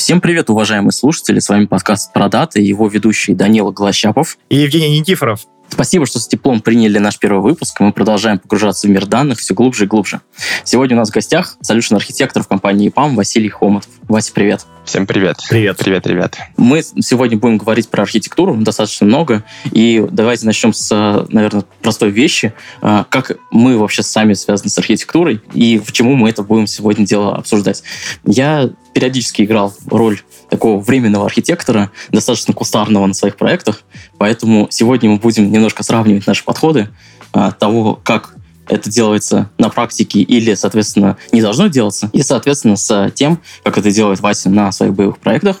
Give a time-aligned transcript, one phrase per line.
[0.00, 1.40] Всем привет, уважаемые слушатели.
[1.40, 4.38] С вами подкаст «Продаты» и его ведущий Данила Глощапов.
[4.48, 5.40] И Евгений Никифоров.
[5.68, 7.78] Спасибо, что с теплом приняли наш первый выпуск.
[7.80, 10.22] Мы продолжаем погружаться в мир данных все глубже и глубже.
[10.64, 13.90] Сегодня у нас в гостях solution архитектор в компании EPAM Василий Хомутов.
[14.08, 14.64] Вася, привет.
[14.90, 15.36] Всем привет.
[15.48, 15.76] Привет.
[15.76, 16.36] Привет, ребят.
[16.56, 19.44] Мы сегодня будем говорить про архитектуру достаточно много.
[19.70, 22.54] И давайте начнем с, наверное, простой вещи.
[22.82, 27.36] А, как мы вообще сами связаны с архитектурой и почему мы это будем сегодня дело
[27.36, 27.84] обсуждать.
[28.24, 33.84] Я периодически играл роль такого временного архитектора, достаточно кустарного на своих проектах,
[34.18, 36.88] поэтому сегодня мы будем немножко сравнивать наши подходы
[37.32, 38.34] а, того, как
[38.70, 43.90] это делается на практике или, соответственно, не должно делаться, и, соответственно, с тем, как это
[43.90, 45.56] делает Вася на своих боевых проектах,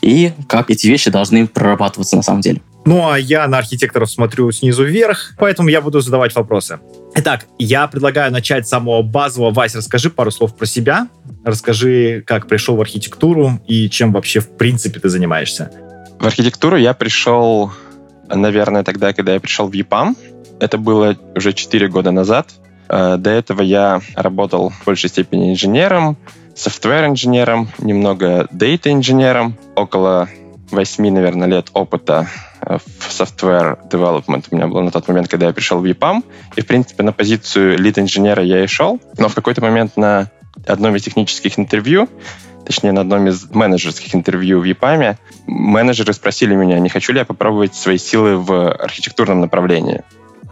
[0.00, 2.60] и как эти вещи должны прорабатываться на самом деле.
[2.86, 6.80] Ну, а я на архитекторов смотрю снизу вверх, поэтому я буду задавать вопросы.
[7.14, 9.52] Итак, я предлагаю начать с самого базового.
[9.52, 11.08] Вася, расскажи пару слов про себя.
[11.44, 15.70] Расскажи, как пришел в архитектуру и чем вообще в принципе ты занимаешься.
[16.20, 17.72] В архитектуру я пришел,
[18.28, 20.14] наверное, тогда, когда я пришел в ЕПАМ.
[20.60, 22.48] Это было уже 4 года назад.
[22.88, 26.16] Э, до этого я работал в большей степени инженером,
[26.54, 30.28] софтвер-инженером, немного дейта-инженером, около
[30.70, 32.28] 8, наверное, лет опыта
[32.60, 36.24] э, в software development у меня было на тот момент, когда я пришел в EPAM.
[36.56, 39.00] И, в принципе, на позицию лид-инженера я и шел.
[39.18, 40.30] Но в какой-то момент на
[40.66, 42.08] одном из технических интервью,
[42.64, 45.16] точнее, на одном из менеджерских интервью в EPAM,
[45.46, 50.02] менеджеры спросили меня, не хочу ли я попробовать свои силы в архитектурном направлении.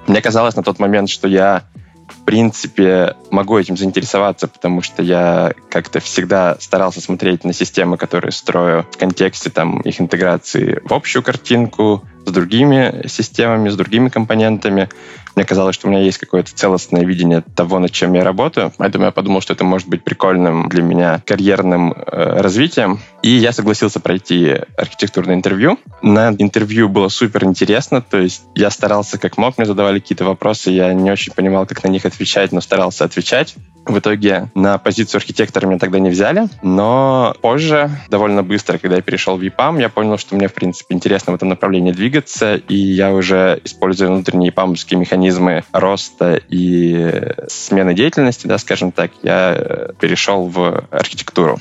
[0.06, 1.64] Мне казалось на тот момент, что я
[2.12, 8.32] в принципе, могу этим заинтересоваться, потому что я как-то всегда старался смотреть на системы, которые
[8.32, 14.88] строю в контексте там, их интеграции в общую картинку, с другими системами, с другими компонентами.
[15.34, 18.72] Мне казалось, что у меня есть какое-то целостное видение того, над чем я работаю.
[18.76, 23.00] Поэтому я подумал, что это может быть прикольным для меня карьерным э, развитием.
[23.22, 25.78] И я согласился пройти архитектурное интервью.
[26.02, 28.02] На интервью было супер интересно.
[28.02, 31.82] То есть я старался как мог, мне задавали какие-то вопросы, я не очень понимал, как
[31.84, 33.54] на них отвечать, но старался отвечать.
[33.84, 39.02] В итоге на позицию архитектора меня тогда не взяли, но позже, довольно быстро, когда я
[39.02, 42.76] перешел в EPAM, я понял, что мне, в принципе, интересно в этом направлении двигаться, и
[42.76, 49.92] я уже, используя внутренние EPAM механизмы роста и смены деятельности, да, скажем так, я э,
[49.98, 51.58] перешел в архитектуру.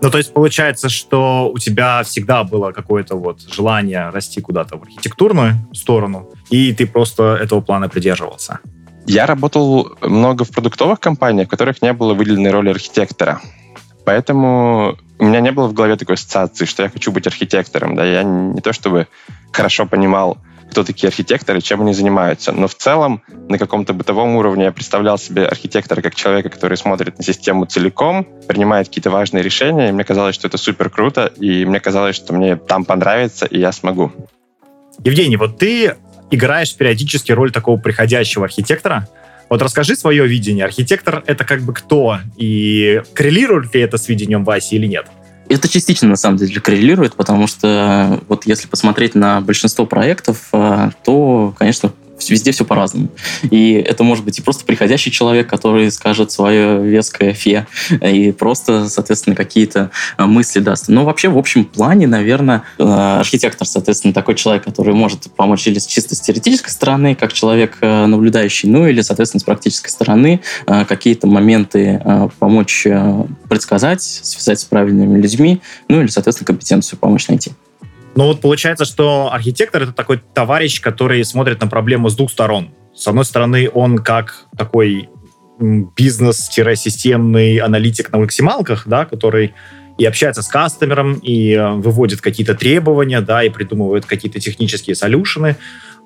[0.00, 4.82] Ну, то есть получается, что у тебя всегда было какое-то вот желание расти куда-то в
[4.82, 8.60] архитектурную сторону, и ты просто этого плана придерживался.
[9.08, 13.40] Я работал много в продуктовых компаниях, в которых не было выделенной роли архитектора.
[14.04, 17.96] Поэтому у меня не было в голове такой ассоциации, что я хочу быть архитектором.
[17.96, 18.04] Да?
[18.04, 19.08] Я не то чтобы
[19.50, 20.36] хорошо понимал,
[20.70, 22.52] кто такие архитекторы, чем они занимаются.
[22.52, 27.16] Но в целом на каком-то бытовом уровне я представлял себе архитектора как человека, который смотрит
[27.16, 31.64] на систему целиком, принимает какие-то важные решения, и мне казалось, что это супер круто, и
[31.64, 34.12] мне казалось, что мне там понравится, и я смогу.
[35.02, 35.96] Евгений, вот ты
[36.30, 39.08] играешь периодически роль такого приходящего архитектора.
[39.48, 40.64] Вот расскажи свое видение.
[40.64, 42.18] Архитектор— это как бы кто?
[42.36, 45.06] И коррелирует ли это с видением Васи или нет?
[45.48, 50.90] Это частично, на самом деле, коррелирует, потому что вот если посмотреть на большинство проектов, э,
[51.04, 51.90] то, конечно,
[52.28, 53.08] везде все по-разному.
[53.50, 57.66] И это может быть и просто приходящий человек, который скажет свое веское фе,
[58.02, 60.88] и просто, соответственно, какие-то э, мысли даст.
[60.88, 65.78] Но вообще, в общем плане, наверное, э, архитектор, соответственно, такой человек, который может помочь или
[65.78, 70.40] с чисто с теоретической стороны, как человек э, наблюдающий, ну или, соответственно, с практической стороны
[70.66, 72.02] какие-то моменты
[72.38, 72.86] помочь
[73.48, 77.52] предсказать, связать с правильными людьми, ну или, соответственно, компетенцию помочь найти.
[78.14, 82.70] Но вот получается, что архитектор— это такой товарищ, который смотрит на проблему с двух сторон.
[82.94, 85.08] С одной стороны, он как такой
[85.60, 89.54] бизнес-системный аналитик на максималках, да, который
[89.98, 95.56] и общается с кастомером, и э, выводит какие-то требования, да, и придумывает какие-то технические солюшены.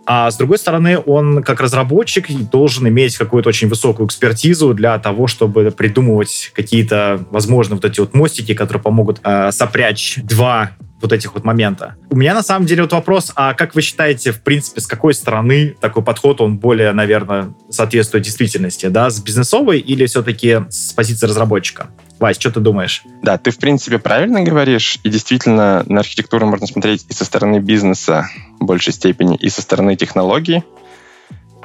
[0.04, 5.26] А с другой стороны, он как разработчик должен иметь какую-то очень высокую экспертизу для того,
[5.26, 10.72] чтобы придумывать какие-то, возможно, вот эти вот мостики, которые помогут э, сопрячь два
[11.02, 11.96] вот этих вот момента.
[12.10, 15.14] У меня на самом деле вот вопрос, а как вы считаете, в принципе, с какой
[15.14, 21.26] стороны такой подход, он более, наверное, соответствует действительности, да, с бизнесовой или все-таки с позиции
[21.26, 21.90] разработчика?
[22.18, 23.02] Вась, что ты думаешь?
[23.22, 27.58] Да, ты, в принципе, правильно говоришь, и действительно на архитектуру можно смотреть и со стороны
[27.58, 28.28] бизнеса
[28.60, 30.62] в большей степени, и со стороны технологий.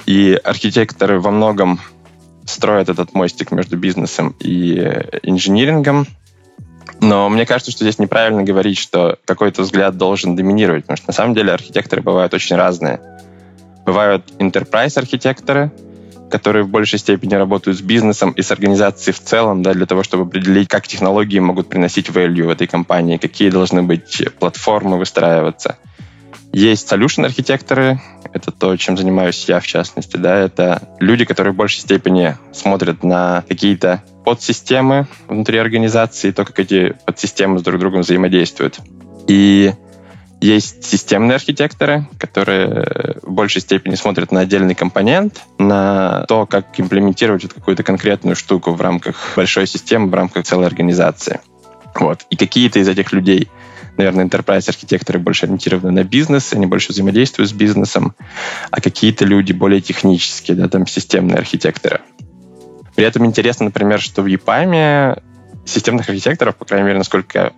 [0.06, 1.80] И архитекторы во многом
[2.44, 4.74] строят этот мостик между бизнесом и
[5.22, 6.06] инжинирингом,
[7.00, 11.12] но мне кажется, что здесь неправильно говорить, что какой-то взгляд должен доминировать, потому что на
[11.12, 13.00] самом деле архитекторы бывают очень разные.
[13.84, 15.70] Бывают enterprise архитекторы,
[16.30, 20.02] которые в большей степени работают с бизнесом и с организацией в целом, да, для того,
[20.02, 25.78] чтобы определить, как технологии могут приносить value в этой компании, какие должны быть платформы выстраиваться.
[26.52, 28.00] Есть solution архитекторы,
[28.32, 33.02] это то, чем занимаюсь я в частности, да, это люди, которые в большей степени смотрят
[33.02, 38.80] на какие-то подсистемы внутри организации, то, как эти подсистемы с друг другом взаимодействуют.
[39.26, 39.72] И
[40.40, 47.42] есть системные архитекторы, которые в большей степени смотрят на отдельный компонент, на то, как имплементировать
[47.42, 51.40] вот какую-то конкретную штуку в рамках большой системы, в рамках целой организации.
[51.94, 52.24] Вот.
[52.30, 53.48] И какие-то из этих людей,
[53.98, 58.14] наверное, enterprise архитекторы больше ориентированы на бизнес, они больше взаимодействуют с бизнесом,
[58.70, 62.00] а какие-то люди более технические, да, там системные архитекторы.
[62.96, 65.22] При этом интересно, например, что в EPAM
[65.66, 67.52] системных архитекторов, по крайней мере, насколько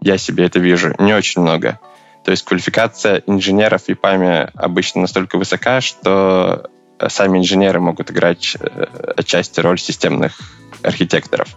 [0.00, 1.80] я себе это вижу, не очень много.
[2.24, 6.70] То есть квалификация инженеров в ИПАМе обычно настолько высока, что
[7.08, 8.86] сами инженеры могут играть э,
[9.16, 10.38] отчасти роль системных
[10.82, 11.48] архитекторов.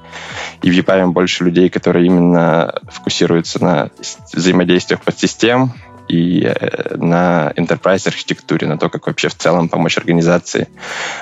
[0.62, 3.90] И в ЕПАМе больше людей, которые именно фокусируются на
[4.34, 5.74] взаимодействиях подсистем
[6.08, 10.68] и э, на enterprise архитектуре, на то, как вообще в целом помочь организации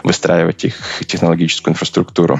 [0.03, 0.75] выстраивать их
[1.05, 2.39] технологическую инфраструктуру.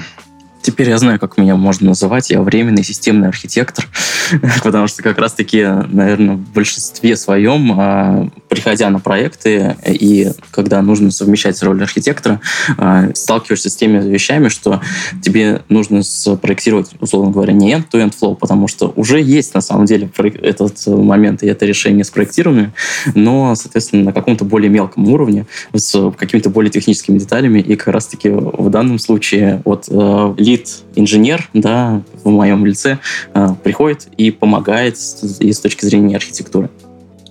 [0.66, 2.30] Теперь я знаю, как меня можно называть.
[2.30, 3.86] Я временный системный архитектор,
[4.64, 11.10] потому что как раз-таки, наверное, в большинстве своем, а, приходя на проекты и когда нужно
[11.10, 12.40] совмещать роль архитектора,
[12.78, 14.80] а, сталкиваешься с теми вещами, что
[15.22, 20.10] тебе нужно спроектировать, условно говоря, не end-to-end flow, потому что уже есть на самом деле
[20.42, 22.72] этот момент и это решение спроектировано,
[23.14, 28.30] но, соответственно, на каком-то более мелком уровне, с какими-то более техническими деталями, и как раз-таки
[28.30, 32.98] в данном случае вот э, лид-инженер, да, в моем лице,
[33.34, 34.96] э, приходит и помогает
[35.40, 36.70] и с точки зрения архитектуры.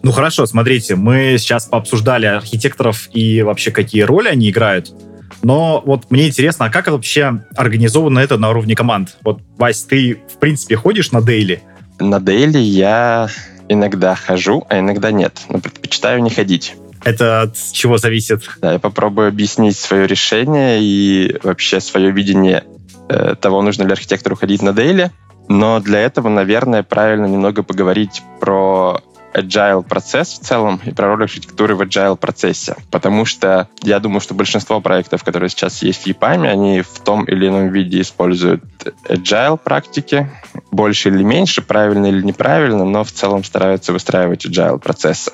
[0.05, 4.93] Ну хорошо, смотрите, мы сейчас пообсуждали архитекторов и вообще какие роли они играют.
[5.41, 9.17] Но вот мне интересно, а как вообще организовано это на уровне команд?
[9.23, 11.63] Вот, Вась, ты в принципе ходишь на дейли?
[11.99, 13.29] На дейли я
[13.67, 15.41] иногда хожу, а иногда нет.
[15.49, 16.75] Но предпочитаю не ходить.
[17.03, 18.43] Это от чего зависит?
[18.61, 22.63] Да, я попробую объяснить свое решение и вообще свое видение
[23.07, 25.11] Э, того, нужно ли архитектору ходить на дейли.
[25.47, 29.01] Но для этого, наверное, правильно немного поговорить про
[29.35, 32.75] agile процесс в целом и про роль архитектуры в agile процессе.
[32.91, 37.25] Потому что я думаю, что большинство проектов, которые сейчас есть в EPAM, они в том
[37.25, 38.63] или ином виде используют
[39.09, 40.29] agile практики,
[40.71, 45.31] больше или меньше, правильно или неправильно, но в целом стараются выстраивать agile процессы.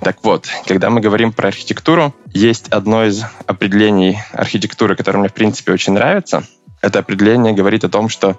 [0.00, 5.34] Так вот, когда мы говорим про архитектуру, есть одно из определений архитектуры, которое мне, в
[5.34, 6.42] принципе, очень нравится—
[6.82, 8.38] это определение говорит о том, что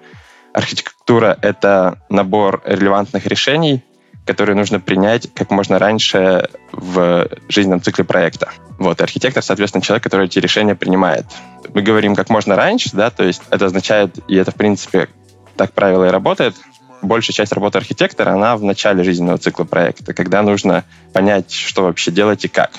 [0.54, 3.84] архитектура— это набор релевантных решений,
[4.25, 8.52] которые нужно принять как можно раньше в жизненном цикле проекта.
[8.80, 11.25] Вот, и архитектор, соответственно, человек, который эти решения принимает.
[11.74, 15.10] Мы говорим как можно раньше, да, то есть это означает, и это, в принципе,
[15.56, 16.56] так правило и работает,
[17.02, 20.84] большая часть работы архитектора, она в начале жизненного цикла проекта, когда нужно
[21.14, 22.72] понять, что вообще делать и как.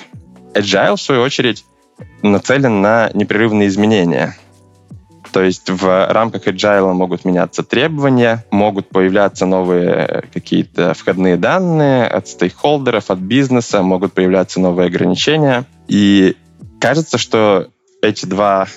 [0.55, 1.64] Agile, в свою очередь,
[2.23, 4.37] нацелен на непрерывные изменения.
[5.34, 12.28] То есть в рамках agile могут меняться требования, могут появляться новые какие-то входные данные от
[12.28, 15.64] стейкхолдеров, от бизнеса, могут появляться новые ограничения.
[15.88, 16.37] И
[16.80, 17.66] кажется, что
[18.00, 18.68] эти два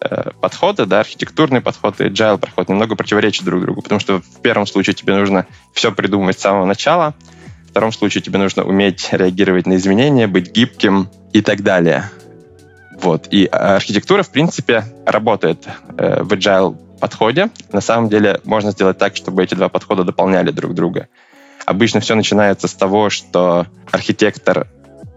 [0.00, 4.40] э, подхода, да, архитектурный подход и agile подход немного противоречат друг другу, потому что в
[4.40, 7.14] первом случае тебе нужно все придумать с самого начала,
[7.66, 12.10] в втором случае тебе нужно уметь реагировать на изменения, быть гибким и так далее.
[13.00, 13.28] Вот.
[13.30, 17.50] И архитектура, в принципе, работает э, в agile подходе.
[17.72, 21.08] На самом деле можно сделать так, чтобы эти два подхода дополняли друг друга.
[21.66, 24.68] Обычно все начинается с того, что архитектор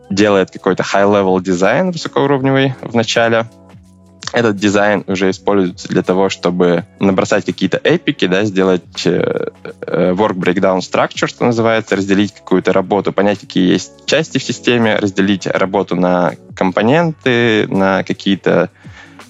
[0.09, 3.47] делает какой-то high-level дизайн высокоуровневый в начале,
[4.33, 9.49] этот дизайн уже используется для того, чтобы набросать какие-то эпики, да, сделать э,
[9.81, 14.95] э, work breakdown structure, что называется, разделить какую-то работу, понять, какие есть части в системе,
[14.97, 18.69] разделить работу на компоненты, на какие-то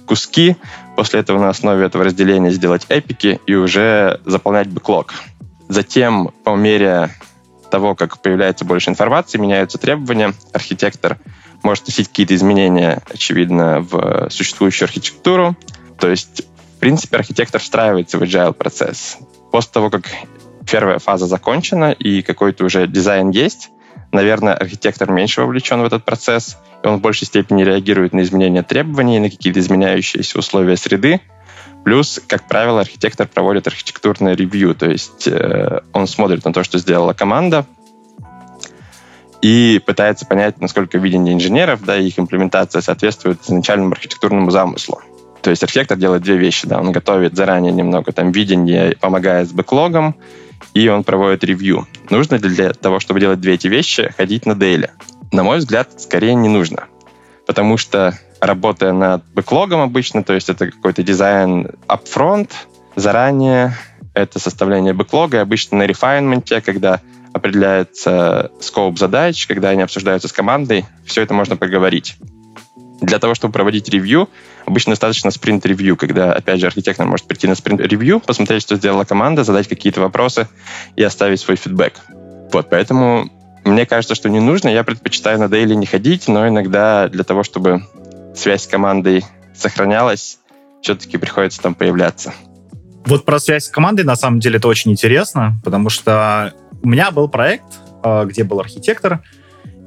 [0.05, 0.55] куски.
[0.95, 5.13] После этого на основе этого разделения сделать эпики и уже заполнять бэклог.
[5.67, 7.09] Затем, по мере
[7.69, 11.17] того, как появляется больше информации, меняются требования, архитектор
[11.65, 15.57] может вносить какие-то изменения, очевидно, в существующую архитектуру.
[15.99, 16.43] То есть,
[16.77, 19.17] в принципе, архитектор встраивается в agile процесс.
[19.51, 20.05] После того, как
[20.69, 23.71] первая фаза закончена и какой-то уже дизайн есть,
[24.11, 28.63] наверное, архитектор меньше вовлечен в этот процесс, и он в большей степени реагирует на изменения
[28.63, 31.19] требований, на какие-то изменяющиеся условия среды.
[31.83, 36.79] Плюс, как правило, архитектор проводит архитектурное ревью, то есть э, он смотрит на то, что
[36.79, 37.65] сделала команда,
[39.41, 45.01] и пытается понять, насколько видение инженеров, да, и их имплементация соответствует изначальному архитектурному замыслу.
[45.41, 49.51] То есть архитектор делает две вещи, да, он готовит заранее немного там видение, помогает с
[49.51, 50.15] бэклогом,
[50.73, 51.87] и он проводит ревью.
[52.09, 54.91] Нужно ли для того, чтобы делать две эти вещи, ходить на дейли?
[55.31, 56.85] На мой взгляд, скорее не нужно.
[57.45, 62.49] Потому что работая над бэклогом обычно, то есть это какой-то дизайн upfront,
[62.95, 63.75] заранее
[64.15, 67.01] это составление бэклога, и обычно на рефайнменте, когда
[67.33, 72.15] определяется скоп задач, когда они обсуждаются с командой, все это можно поговорить.
[73.01, 74.29] Для того, чтобы проводить ревью,
[74.65, 79.43] обычно достаточно спринт-ревью, когда, опять же, архитектор может прийти на спринт-ревью, посмотреть, что сделала команда,
[79.43, 80.47] задать какие-то вопросы
[80.95, 81.93] и оставить свой фидбэк.
[82.53, 83.29] Вот, поэтому
[83.65, 84.69] мне кажется, что не нужно.
[84.69, 87.83] Я предпочитаю на дейли не ходить, но иногда для того, чтобы
[88.33, 90.39] связь с командой сохранялась,
[90.81, 92.33] все-таки приходится там появляться.
[93.05, 97.11] Вот про связь с командой, на самом деле, это очень интересно, потому что у меня
[97.11, 97.65] был проект,
[98.03, 99.21] э, где был архитектор,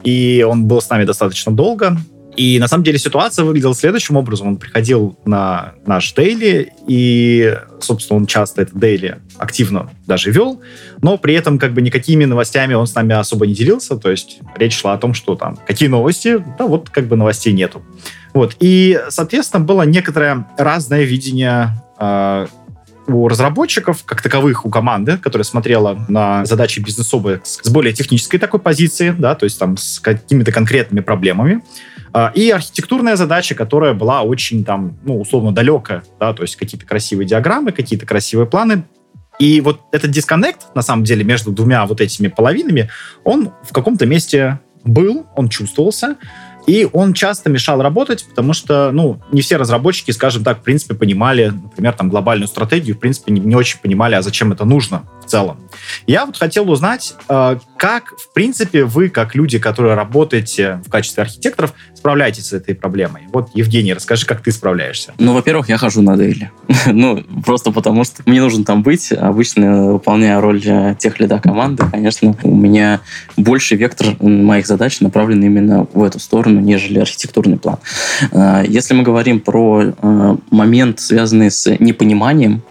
[0.04, 1.96] и он был с нами достаточно долго.
[2.36, 4.46] И на самом деле ситуация выглядела следующим образом.
[4.46, 10.60] Он приходил на наш дейли, и, собственно, он часто это дейли активно даже вел,
[11.02, 13.96] но при этом как бы никакими новостями он с нами особо не делился.
[13.96, 17.52] То есть речь шла о том, что там какие новости, да, вот как бы новостей
[17.52, 17.82] нету.
[18.34, 18.54] Вот.
[18.60, 22.46] И, соответственно, было некоторое разное видение э,
[23.08, 28.60] у разработчиков, как таковых, у команды, которая смотрела на задачи бизнесовые с более технической такой
[28.60, 31.62] позиции, да, то есть там с какими-то конкретными проблемами,
[32.12, 36.86] а, и архитектурная задача, которая была очень там, ну, условно далекая, да, то есть какие-то
[36.86, 38.84] красивые диаграммы, какие-то красивые планы,
[39.38, 42.90] и вот этот дисконнект, на самом деле, между двумя вот этими половинами,
[43.24, 46.16] он в каком-то месте был, он чувствовался,
[46.68, 50.94] и он часто мешал работать, потому что, ну, не все разработчики, скажем так, в принципе,
[50.94, 55.02] понимали, например, там, глобальную стратегию, в принципе, не, не очень понимали, а зачем это нужно
[55.28, 55.58] целом.
[56.06, 61.22] Я вот хотел узнать, э, как, в принципе, вы, как люди, которые работаете в качестве
[61.22, 63.22] архитекторов, справляетесь с этой проблемой?
[63.32, 65.14] Вот, Евгений, расскажи, как ты справляешься.
[65.18, 66.50] Ну, во-первых, я хожу на дейли.
[66.86, 69.12] ну, просто потому что мне нужно там быть.
[69.12, 73.00] Обычно, выполняя роль э, тех лида команды, конечно, у меня
[73.36, 77.78] больше вектор моих задач направлен именно в эту сторону, нежели архитектурный план.
[78.32, 79.94] Э, если мы говорим про
[80.50, 82.62] момент, связанный с непониманием,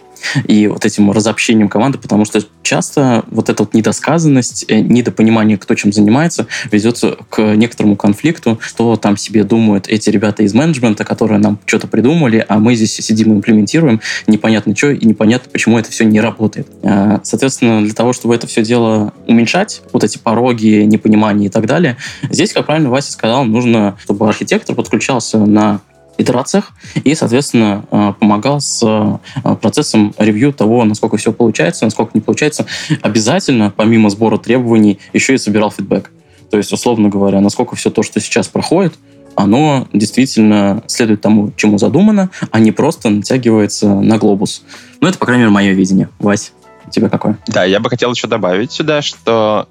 [0.44, 5.74] и вот этим разобщением команды, потому что часто вот эта вот недосказанность, э, недопонимание, кто
[5.74, 11.38] чем занимается, ведется к некоторому конфликту, что там себе думают эти ребята из менеджмента, которые
[11.38, 15.90] нам что-то придумали, а мы здесь сидим и имплементируем, непонятно что и непонятно, почему это
[15.90, 16.68] все не работает.
[16.82, 21.66] А, соответственно, для того, чтобы это все дело уменьшать, вот эти пороги, непонимания и так
[21.66, 21.96] далее,
[22.30, 25.80] здесь, как правильно Вася сказал, нужно, чтобы архитектор подключался на
[26.18, 26.72] итерациях
[27.04, 32.66] и, соответственно, э, помогал с э, процессом ревью того, насколько все получается, насколько не получается.
[33.02, 36.10] Обязательно, помимо сбора требований, еще и собирал фидбэк.
[36.50, 38.94] То есть, условно говоря, насколько все то, что сейчас проходит,
[39.34, 44.62] оно действительно следует тому, чему задумано, а не просто натягивается на глобус.
[45.00, 46.08] Ну, это, по крайней мере, мое видение.
[46.18, 46.52] Вась,
[46.86, 47.38] у тебя какое?
[47.46, 49.68] Да, я бы хотел еще добавить сюда, что,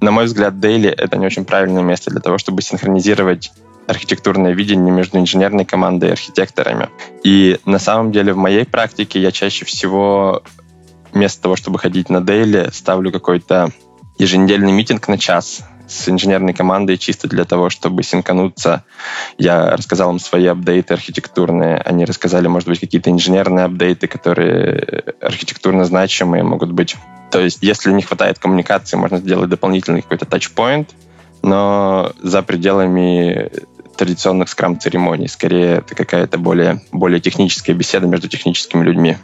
[0.00, 3.52] на мой взгляд, Daily— это не очень правильное место для того, чтобы синхронизировать
[3.90, 6.88] архитектурное видение между инженерной командой и архитекторами.
[7.24, 10.42] И на самом деле в моей практике я чаще всего
[11.12, 13.70] вместо того, чтобы ходить на дейли, ставлю какой-то
[14.18, 18.84] еженедельный митинг на час с инженерной командой чисто для того, чтобы синкануться.
[19.38, 25.84] Я рассказал им свои апдейты архитектурные, они рассказали, может быть, какие-то инженерные апдейты, которые архитектурно
[25.84, 26.96] значимые могут быть.
[27.32, 30.90] То есть, если не хватает коммуникации, можно сделать дополнительный какой-то тачпоинт,
[31.42, 33.50] но за пределами
[34.00, 35.28] традиционных скрам-церемоний.
[35.28, 39.18] Скорее, это какая-то более, более техническая беседа между техническими людьми.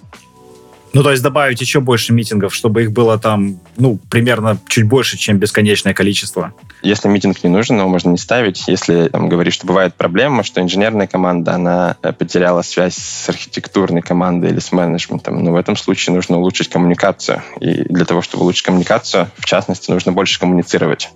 [0.92, 5.16] Ну, то есть добавить еще больше митингов, чтобы их было там, ну, примерно чуть больше,
[5.16, 6.52] чем бесконечное количество.
[6.82, 8.68] Если митинг не нужен, его можно не ставить.
[8.68, 14.02] Если там говорить, что бывает проблема, что инженерная команда, она э, потеряла связь с архитектурной
[14.02, 17.42] командой или с менеджментом, но в этом случае нужно улучшить коммуникацию.
[17.60, 21.10] И для того, чтобы улучшить коммуникацию, в частности, нужно больше коммуницировать.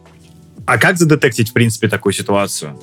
[0.66, 2.78] А как задетектить, в принципе, такую ситуацию?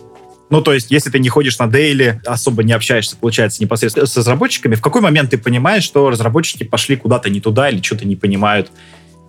[0.50, 4.16] Ну, то есть, если ты не ходишь на дейли, особо не общаешься, получается, непосредственно с
[4.16, 8.16] разработчиками, в какой момент ты понимаешь, что разработчики пошли куда-то не туда или что-то не
[8.16, 8.72] понимают?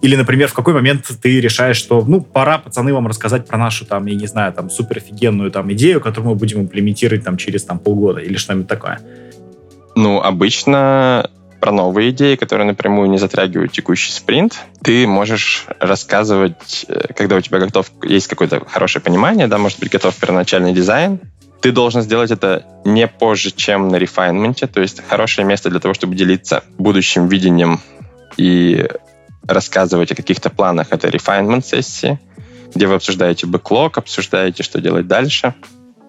[0.00, 3.84] Или, например, в какой момент ты решаешь, что, ну, пора, пацаны, вам рассказать про нашу,
[3.84, 7.64] там, я не знаю, там, супер офигенную там идею, которую мы будем имплементировать там через
[7.64, 9.00] там полгода или что-нибудь такое?
[9.96, 11.28] Ну, обычно
[11.60, 14.58] про новые идеи, которые напрямую не затрагивают текущий спринт.
[14.82, 19.90] Ты можешь рассказывать, э, когда у тебя готов, есть какое-то хорошее понимание, да, может быть,
[19.90, 21.20] готов первоначальный дизайн,
[21.60, 25.92] ты должен сделать это не позже, чем на рефайнменте, то есть хорошее место для того,
[25.94, 27.80] чтобы делиться будущим видением
[28.36, 28.88] и
[29.46, 32.18] рассказывать о каких-то планах, это рефайнмент сессии.
[32.74, 35.54] где вы обсуждаете бэклог, обсуждаете, что делать дальше.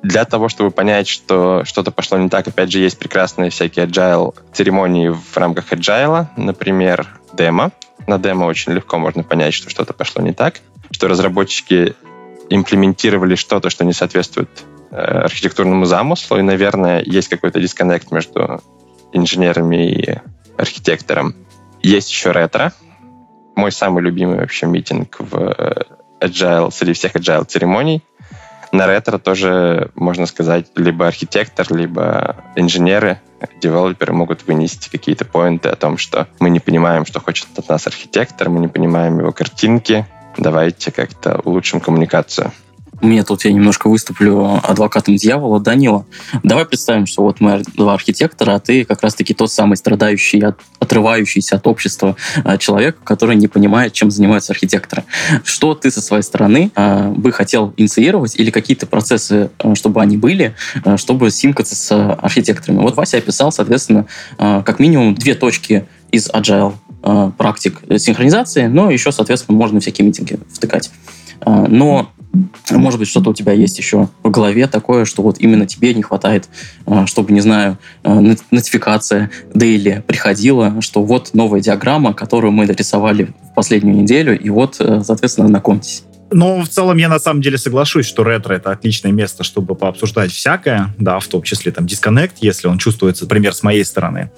[0.02, 4.34] Для того, чтобы понять, что что-то пошло не так, опять же, есть прекрасные всякие agile
[4.54, 7.72] церемонии в рамках agile, например, демо.
[8.08, 11.96] На демо очень легко можно понять, что что-то пошло не так, что разработчики
[12.50, 14.50] имплементировали что-то, что не соответствует
[14.92, 18.62] э, архитектурному замыслу, и, наверное, есть какой-то дисконнект между
[19.12, 20.20] инженерами и
[20.58, 21.36] архитектором.
[21.82, 22.74] Есть еще ретро.
[23.56, 25.84] Мой самый любимый вообще митинг в э,
[26.22, 28.04] agile, среди всех agile церемоний.
[28.72, 33.20] На ретро тоже, можно сказать, либо архитектор, либо инженеры,
[33.62, 37.88] девелоперы могут вынести какие-то поинты о том, что мы не понимаем, что хочет от нас
[37.88, 40.06] архитектор, мы не понимаем его картинки,
[40.38, 42.52] давайте как-то улучшим коммуникацию.
[43.02, 45.60] Мне тут я немножко выступлю адвокатом дьявола.
[45.60, 46.06] Данила,
[46.44, 50.60] давай представим, что вот мы два архитектора, а ты как раз-таки тот самый страдающий, от,
[50.80, 55.06] отрывающийся от общества э, человек, который не понимает, чем занимаются архитекторы.
[55.44, 60.18] Что ты со своей стороны э, бы хотел инициировать или какие-то процессы, э, чтобы они
[60.18, 60.56] были,
[60.98, 62.82] чтобы симкаться с архитекторами?
[62.82, 64.06] Вот Вася описал, соответственно,
[64.38, 66.74] как минимум две точки из agile
[67.38, 70.92] практик синхронизации, но еще, соответственно, можно всякие митинги втыкать.
[71.46, 72.12] Но
[72.72, 76.04] может быть, что-то у тебя есть еще в голове такое, что вот именно тебе не
[76.04, 76.48] хватает,
[76.86, 83.34] э, чтобы, не знаю, э, нотификация daily приходила, что вот новая диаграмма, которую мы дорисовали
[83.52, 86.04] в последнюю неделю, и вот, э, соответственно, знакомьтесь.
[86.32, 90.32] Ну, в целом, я на самом деле соглашусь, что ретро— это отличное место, чтобы пообсуждать
[90.32, 94.30] всякое, да, в том числе там дисконнект, если он чувствуется, например, с моей стороны.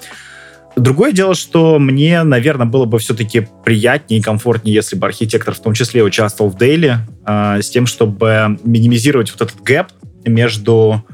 [0.75, 5.59] Другое дело, что мне, наверное, было бы все-таки приятнее и комфортнее, если бы архитектор в
[5.59, 9.87] том числе участвовал в дейли, э, с тем, чтобы минимизировать вот этот гэп
[10.25, 11.05] между,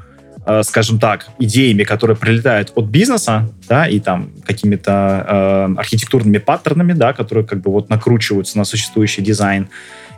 [0.45, 6.93] э, скажем так, идеями, которые прилетают от бизнеса, да, и там какими-то э, архитектурными паттернами,
[6.93, 9.69] да, которые как бы вот накручиваются на существующий дизайн,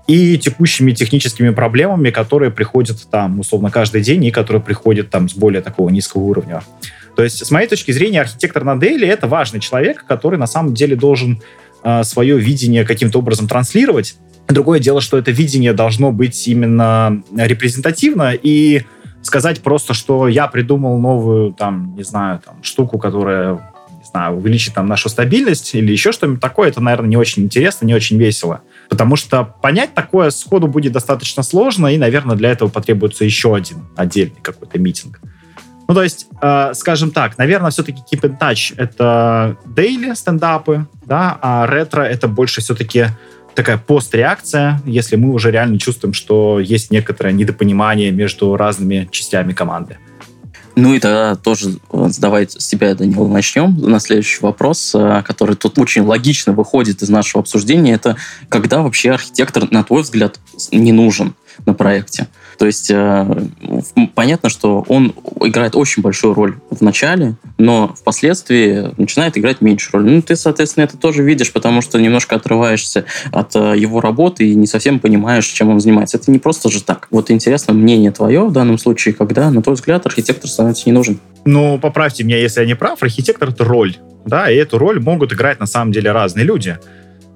[0.09, 5.35] и текущими техническими проблемами, которые приходят там, условно, каждый день, и которые приходят там с
[5.35, 6.63] более такого низкого уровня.
[7.19, 10.73] То есть, с моей точки зрения, архитектор на Дейли— это важный человек, который на самом
[10.73, 11.41] деле должен
[11.83, 14.15] э, свое видение каким-то образом транслировать.
[14.47, 18.83] Другое дело, что это видение должно быть именно репрезентативно и
[19.21, 23.69] сказать просто, что я придумал новую, там, не знаю, там, штуку, которая
[24.09, 27.93] знаю, увеличит там нашу стабильность или еще что-нибудь такое, это, наверное, не очень интересно, не
[27.93, 28.61] очень весело.
[28.89, 33.87] Потому что понять такое сходу будет достаточно сложно, и, наверное, для этого потребуется еще один
[33.97, 35.19] отдельный какой-то митинг.
[35.89, 41.39] Ну, то есть, э, скажем так, наверное, все-таки Keep in Touch— это daily стендапы, да,
[41.41, 43.07] а ретро— это больше все-таки
[43.55, 49.97] такая постреакция, если мы уже реально чувствуем, что есть некоторое недопонимание между разными частями команды.
[50.75, 55.79] Ну и тогда тоже задавай с тебя, Данил, начнем на следующий вопрос, э, который тут
[55.79, 57.93] очень логично выходит из нашего обсуждения.
[57.93, 58.15] Это
[58.47, 60.39] когда вообще архитектор, на твой взгляд,
[60.71, 61.33] не нужен
[61.65, 62.27] на проекте?
[62.59, 63.47] То есть э,
[64.15, 70.11] понятно, что он играет очень большую роль в начале, но впоследствии начинает играть меньшую роль.
[70.11, 74.55] Ну, ты, соответственно, это тоже видишь, потому что немножко отрываешься от э, его работы и
[74.55, 76.17] не совсем понимаешь, чем он занимается.
[76.17, 77.07] Это не просто же так.
[77.11, 81.21] Вот интересно мнение твое в данном случае, когда, на твой взгляд, архитектор становится не нужен.
[81.45, 83.95] Ну, поправьте меня, если я не прав, архитектор— это роль.
[84.25, 86.77] Да, и эту роль могут играть на самом деле разные люди.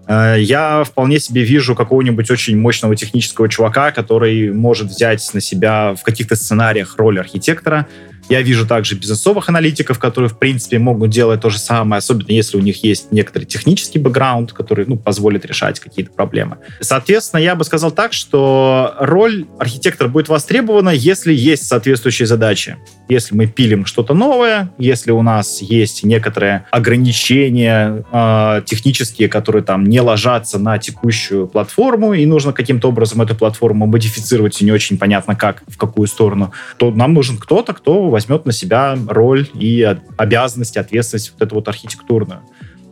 [0.07, 5.95] Э, я вполне себе вижу какого-нибудь очень мощного технического чувака, который может взять на себя
[5.95, 7.87] в каких-то сценариях роль архитектора,
[8.33, 12.57] я вижу также бизнесовых аналитиков, которые, в принципе, могут делать то же самое, особенно если
[12.57, 16.57] у них есть некоторый технический бэкграунд, который ну, позволит решать какие-то проблемы.
[16.81, 22.77] Соответственно, я бы сказал так, что роль архитектора будет востребована, если есть соответствующие задачи.
[23.07, 29.83] Если мы пилим что-то новое, если у нас есть некоторые ограничения э, технические, которые там
[29.83, 34.97] не ложатся на текущую платформу, и нужно каким-то образом эту платформу модифицировать, и не очень
[34.97, 39.97] понятно как, в какую сторону, то нам нужен кто-то, кто возьмет на себя роль и
[40.17, 42.41] обязанность, ответственность вот эту вот архитектурную.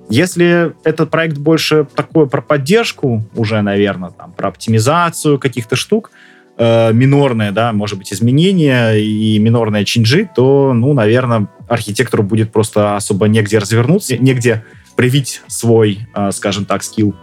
[0.10, 6.12] Если этот проект больше такой про поддержку уже, наверное, там, про оптимизацию каких-то штук,
[6.58, 12.98] э, минорные, да, может быть, изменения и минорные чинджи, то, ну, наверное, архитектору будет просто
[12.98, 14.66] особо негде развернуться, негде
[14.98, 17.16] привить свой, э, скажем так, скилл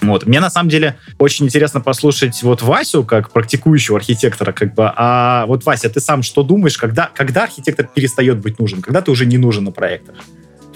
[0.00, 0.26] вот.
[0.26, 4.90] Мне на самом деле очень интересно послушать вот Васю, как практикующего архитектора, как бы.
[4.96, 8.82] А вот, Вася, ты сам что думаешь, когда, когда архитектор перестает быть нужен?
[8.82, 10.16] Когда ты уже не нужен на проектах?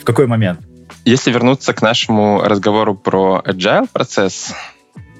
[0.00, 0.60] В какой момент?
[1.04, 4.54] Если вернуться к нашему разговору про agile процесс,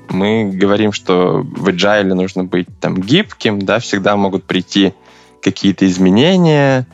[0.09, 4.95] мы говорим, что в agile нужно быть там гибким, да, всегда могут прийти
[5.43, 6.87] какие-то изменения,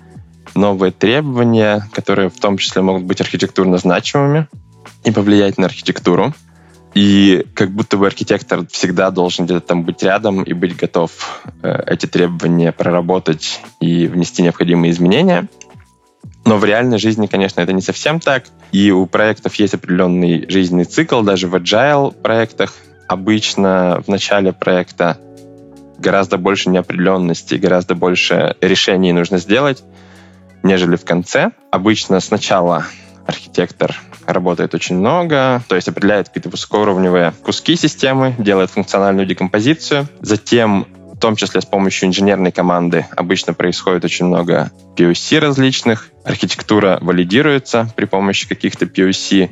[0.55, 4.49] новые требования, которые в том числе могут быть архитектурно значимыми
[5.05, 6.35] и повлиять на архитектуру.
[6.95, 11.83] И как будто бы архитектор всегда должен где-то там быть рядом и быть готов э,
[11.87, 15.49] эти требования проработать и внести необходимые изменения.
[16.45, 18.45] Но в реальной жизни, конечно, это не совсем так.
[18.73, 22.75] И у проектов есть определенный жизненный цикл, даже в agile проектах.
[23.07, 25.19] Обычно в начале проекта
[25.99, 29.83] гораздо больше неопределенности, гораздо больше решений нужно сделать,
[30.63, 31.51] нежели в конце.
[31.71, 32.87] Обычно сначала
[33.31, 40.87] архитектор работает очень много, то есть определяет какие-то высокоуровневые куски системы, делает функциональную декомпозицию, затем
[41.15, 47.93] в том числе с помощью инженерной команды обычно происходит очень много POC различных, архитектура валидируется
[47.97, 49.51] при помощи каких-то POC,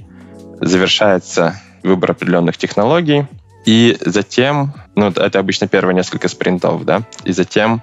[0.61, 3.27] завершается выбор определенных технологий,
[3.65, 7.83] и затем, ну, это обычно первые несколько спринтов, да, и затем,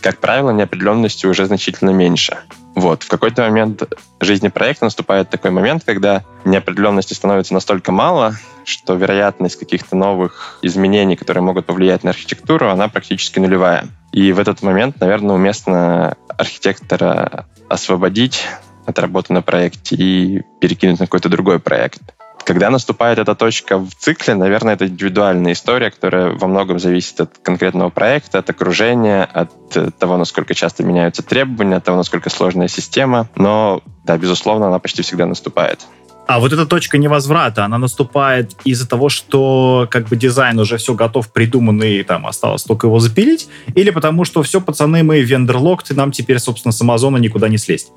[0.00, 2.38] как правило, неопределенности уже значительно меньше.
[2.74, 3.82] Вот, в какой-то момент
[4.20, 8.34] жизни проекта наступает такой момент, когда неопределенности становится настолько мало,
[8.64, 13.86] что вероятность каких-то новых изменений, которые могут повлиять на архитектуру, она практически нулевая.
[14.12, 18.44] И в этот момент, наверное, уместно архитектора освободить
[18.86, 22.02] от работы на проекте и перекинуть на какой-то другой проект.
[22.44, 27.38] Когда наступает эта точка в цикле, наверное, это индивидуальная история, которая во многом зависит от
[27.38, 32.68] конкретного проекта, от окружения, от э, того, насколько часто меняются требования, от того, насколько сложная
[32.68, 33.30] система.
[33.36, 35.86] Но, да, безусловно, она почти всегда наступает.
[36.26, 40.94] А вот эта точка невозврата, она наступает из-за того, что как бы дизайн уже все
[40.94, 45.94] готов, придуманный, там осталось только его запилить, или потому что все, пацаны, мы вендор-локт, и
[45.94, 47.92] нам теперь, собственно, с Амазона никуда не слезть?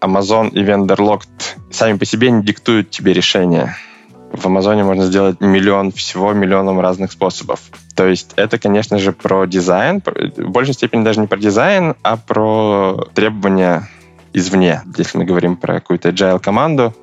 [0.00, 3.76] Amazon и вендор-локт сами по себе не диктуют тебе решения
[4.32, 7.60] в Амазоне можно сделать миллион всего, миллионом разных способов.
[7.94, 12.16] То есть это, конечно же, про дизайн, в большей степени даже не про дизайн, а
[12.16, 13.88] про требования
[14.32, 14.82] извне.
[14.96, 16.94] Если мы говорим про какую-то agile команду,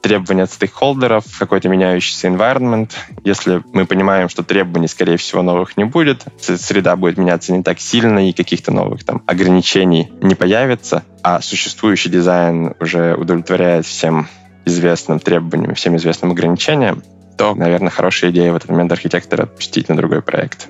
[0.00, 2.92] требования от стейкхолдеров, какой-то меняющийся environment.
[3.24, 7.80] Если мы понимаем, что требований, скорее всего, новых не будет, среда будет меняться не так
[7.80, 14.28] сильно, и каких-то новых там ограничений не появится, а существующий дизайн уже удовлетворяет всем
[14.66, 17.02] известным требованиям, всем известным ограничениям,
[17.38, 20.68] то, наверное, хорошая идея в этот момент архитектора отпустить на другой проект.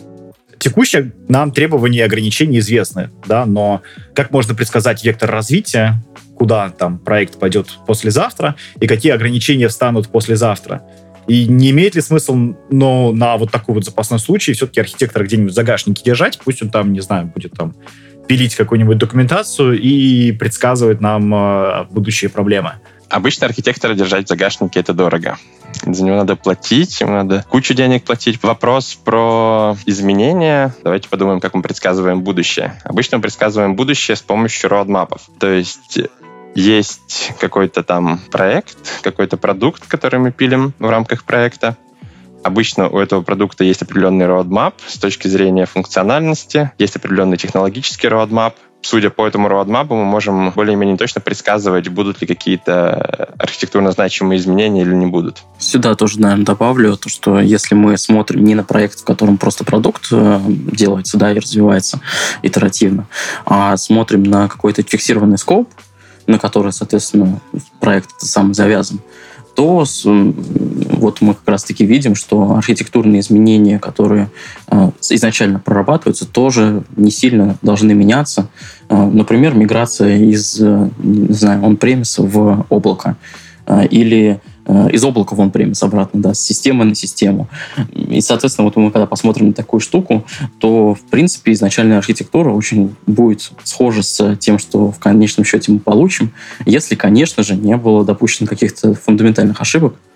[0.58, 3.82] Текущие нам требования и ограничения известны, да, но
[4.14, 6.02] как можно предсказать вектор развития,
[6.34, 10.82] куда там проект пойдет послезавтра и какие ограничения встанут послезавтра?
[11.26, 15.52] И не имеет ли смысл, но на вот такой вот запасной случай все-таки архитектора где-нибудь
[15.52, 17.74] в загашнике держать, пусть он там, не знаю, будет там
[18.28, 22.74] пилить какую-нибудь документацию и предсказывать нам э, будущие проблемы?
[23.08, 25.38] Обычно архитектора держать в загашнике это дорого.
[25.84, 28.42] За него надо платить, ему надо кучу денег платить.
[28.42, 30.74] Вопрос про изменения.
[30.82, 32.80] Давайте подумаем, как мы предсказываем будущее.
[32.84, 35.22] Обычно мы предсказываем будущее с помощью родмапов.
[35.38, 36.00] То есть
[36.54, 41.76] есть какой-то там проект, какой-то продукт, который мы пилим в рамках проекта.
[42.42, 48.54] Обычно у этого продукта есть определенный roadmap с точки зрения функциональности, есть определенный технологический roadmap,
[48.86, 54.82] судя по этому roadmap, мы можем более-менее точно предсказывать, будут ли какие-то архитектурно значимые изменения
[54.82, 55.42] или не будут.
[55.58, 59.64] Сюда тоже, наверное, добавлю то, что если мы смотрим не на проект, в котором просто
[59.64, 62.00] продукт э, делается, да, и развивается
[62.42, 63.06] итеративно,
[63.44, 65.68] а смотрим на какой-то фиксированный скоп,
[66.26, 67.40] на который, соответственно,
[67.80, 69.00] проект сам завязан,
[69.56, 69.84] то
[70.92, 74.30] вот мы как раз-таки видим, что архитектурные изменения, которые
[74.68, 78.48] э, изначально прорабатываются, тоже не сильно должны меняться.
[78.88, 83.16] Э, например, миграция из, э, не знаю, он-премиса в облако
[83.90, 87.48] или Э, из облака в on-premise обратно, да, с системы на систему.
[87.92, 90.24] И, соответственно, вот мы когда посмотрим на такую штуку,
[90.58, 95.78] то, в принципе, изначальная архитектура очень будет схожа с тем, что в конечном счете мы
[95.78, 96.32] получим,
[96.64, 99.94] если, конечно же, не было допущено каких-то фундаментальных ошибок,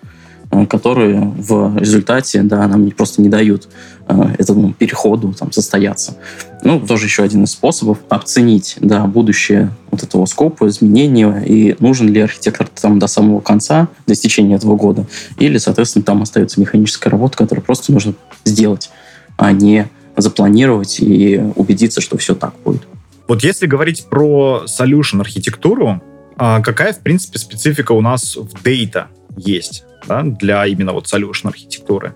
[0.69, 3.69] которые в результате да, нам просто не дают
[4.07, 6.17] э, этому переходу там, состояться.
[6.63, 12.09] Ну, тоже еще один из способов оценить да, будущее вот этого скопа, изменения, и нужен
[12.09, 15.07] ли архитектор там до самого конца, до истечения этого года,
[15.39, 18.91] или, соответственно, там остается механическая работа, которую просто нужно сделать,
[19.37, 19.87] а не
[20.17, 22.81] запланировать и убедиться, что все так будет.
[23.27, 26.01] Вот если говорить про solution архитектуру,
[26.35, 29.05] а какая, в принципе, специфика у нас в Data
[29.37, 29.85] есть?
[30.07, 32.15] Да, для именно вот solution архитектуры.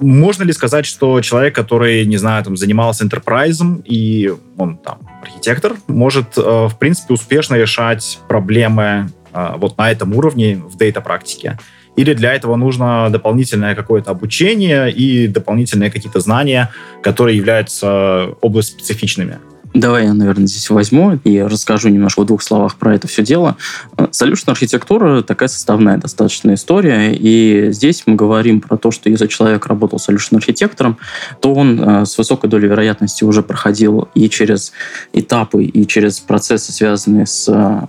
[0.00, 5.74] Можно ли сказать, что человек, который, не знаю, там, занимался enterprise, и он там архитектор,
[5.86, 11.58] может, э, в принципе, успешно решать проблемы э, вот на этом уровне в дейта-практике?
[11.96, 16.70] Или для этого нужно дополнительное какое-то обучение и дополнительные какие-то знания,
[17.02, 19.38] которые являются область специфичными?
[19.74, 23.56] Давай я, наверное, здесь возьму и расскажу немножко в двух словах про это все дело.
[23.96, 29.66] Solution архитектура такая составная достаточно история, и здесь мы говорим про то, что если человек
[29.66, 30.98] работал solution архитектором,
[31.40, 34.72] то он э, с высокой долей вероятности уже проходил и через
[35.12, 37.80] этапы, и через процессы, связанные с э,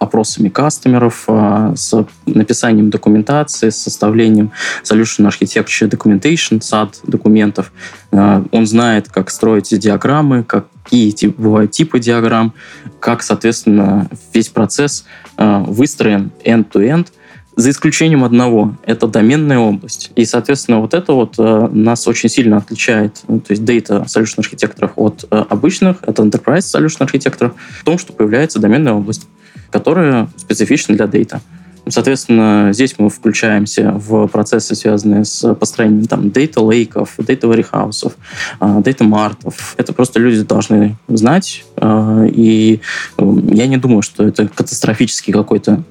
[0.00, 4.50] опросами кастомеров, э, с написанием документации, с составлением
[4.82, 7.70] solution architecture documentation, SAD документов.
[8.10, 12.52] Он знает, как строить диаграммы, как какие тип, бывают типы диаграмм,
[12.98, 15.04] как, соответственно, весь процесс
[15.36, 17.06] э, выстроен end-to-end,
[17.54, 20.10] за исключением одного– это доменная область.
[20.16, 24.38] И, соответственно, вот это вот э, нас очень сильно отличает, ну, то есть Data Solution
[24.38, 29.28] архитекторов от э, обычных, это Enterprise Solution архитекторов, в том, что появляется доменная область,
[29.70, 31.40] которая специфична для Data.
[31.88, 38.12] Соответственно, здесь мы включаемся в процессы, связанные с построением там, data лейков, data warehouse,
[38.60, 39.74] data мартов.
[39.76, 41.64] Это просто люди должны знать.
[41.76, 42.80] А, и
[43.18, 45.82] я не думаю, что это катастрофический какой-то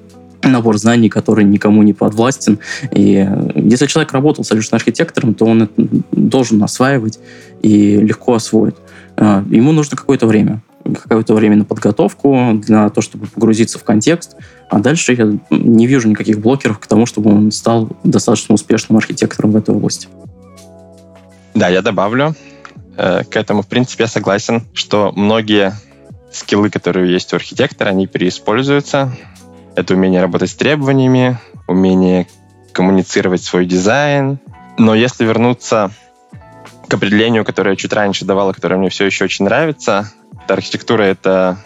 [0.44, 2.60] набор знаний, который никому не подвластен.
[2.92, 5.74] И если человек работал solution архитектором, то он это
[6.12, 7.20] должен осваивать
[7.62, 8.76] и легко освоит.
[9.18, 10.62] А, ему нужно какое-то время
[10.96, 14.36] какое-то время на подготовку, для того, чтобы погрузиться в контекст.
[14.70, 19.52] А дальше я не вижу никаких блокеров к тому, чтобы он стал достаточно успешным архитектором
[19.52, 20.08] в этой области.
[21.56, 22.36] Да, я добавлю
[22.98, 23.64] э, к этому.
[23.64, 25.74] В принципе, я согласен, что многие
[26.32, 29.12] скиллы, которые есть у архитектора, они переиспользуются.
[29.76, 32.28] Это умение работать с требованиями, умение
[32.72, 34.40] коммуницировать свой дизайн.
[34.78, 35.92] Но если вернуться
[36.88, 40.12] к определению, которое я чуть раньше давал, которое мне все еще очень нравится,
[40.54, 41.58] архитектура— это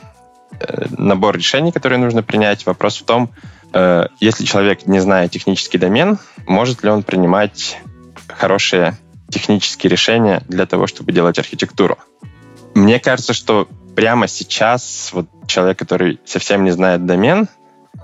[0.60, 2.66] э, набор решений, которые нужно принять.
[2.66, 3.30] Вопрос в том,
[3.74, 6.18] э, если человек не знает технический домен,
[6.48, 7.80] может ли он принимать
[8.28, 8.98] хорошие
[9.30, 11.98] технические решения для того, чтобы делать архитектуру.
[12.76, 17.48] Мне кажется, что прямо сейчас вот человек, который совсем не знает домен,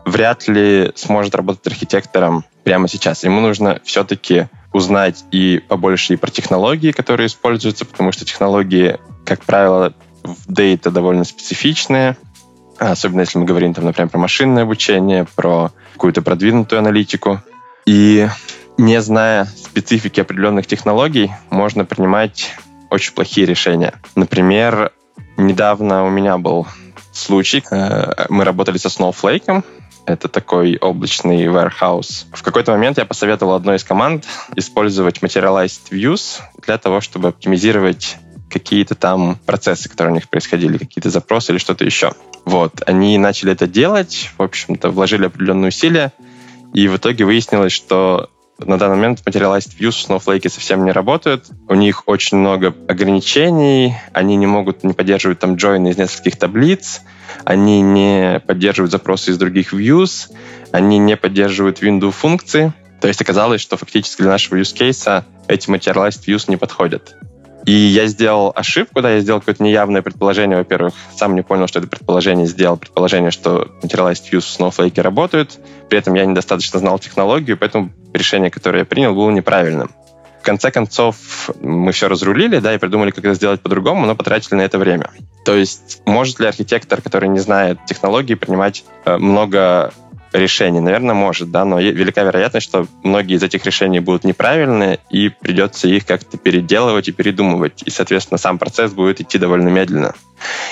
[0.05, 3.23] вряд ли сможет работать архитектором прямо сейчас.
[3.23, 9.43] Ему нужно все-таки узнать и побольше и про технологии, которые используются, потому что технологии, как
[9.43, 12.17] правило, в Data довольно специфичные,
[12.77, 17.41] особенно если мы говорим, там, например, про машинное обучение, про какую-то продвинутую аналитику.
[17.85, 18.27] И
[18.77, 22.55] не зная специфики определенных технологий, можно принимать
[22.89, 23.93] очень плохие решения.
[24.15, 24.91] Например,
[25.37, 26.67] недавно у меня был
[27.11, 29.63] случай, э, мы работали со Snowflake,
[30.05, 32.25] это такой облачный warehouse.
[32.31, 38.17] В какой-то момент я посоветовал одной из команд использовать Materialized Views для того, чтобы оптимизировать
[38.49, 42.13] какие-то там процессы, которые у них происходили, какие-то запросы или что-то еще.
[42.45, 46.11] Вот, они начали это делать, в общем-то, вложили определенные усилия,
[46.73, 51.45] и в итоге выяснилось, что на данный момент Materialized Views в Snowflake совсем не работают.
[51.67, 57.01] У них очень много ограничений, они не могут не поддерживать там join из нескольких таблиц,
[57.45, 60.29] они не поддерживают запросы из других views,
[60.71, 62.73] они не поддерживают window функции.
[63.01, 67.15] То есть оказалось, что фактически для нашего use case эти Materialized Views не подходят.
[67.69, 71.77] И я сделал ошибку, да, я сделал какое-то неявное предположение, во-первых, сам не понял, что
[71.77, 76.97] это предположение, сделал предположение, что Materialized Views в Snowflake работают, при этом я недостаточно знал
[76.97, 79.91] технологию, поэтому решение, которое я принял, было неправильным.
[80.41, 84.55] В конце концов, мы все разрулили, да, и придумали, как это сделать по-другому, но потратили
[84.55, 85.11] на это время.
[85.45, 89.93] То есть, может ли архитектор, который не знает технологии, принимать э, много
[90.33, 90.79] решений?
[90.79, 95.87] Наверное, может, да, но велика вероятность, что многие из этих решений будут неправильные, и придется
[95.87, 97.83] их как-то переделывать и передумывать.
[97.85, 100.13] И, соответственно, сам процесс будет идти довольно медленно.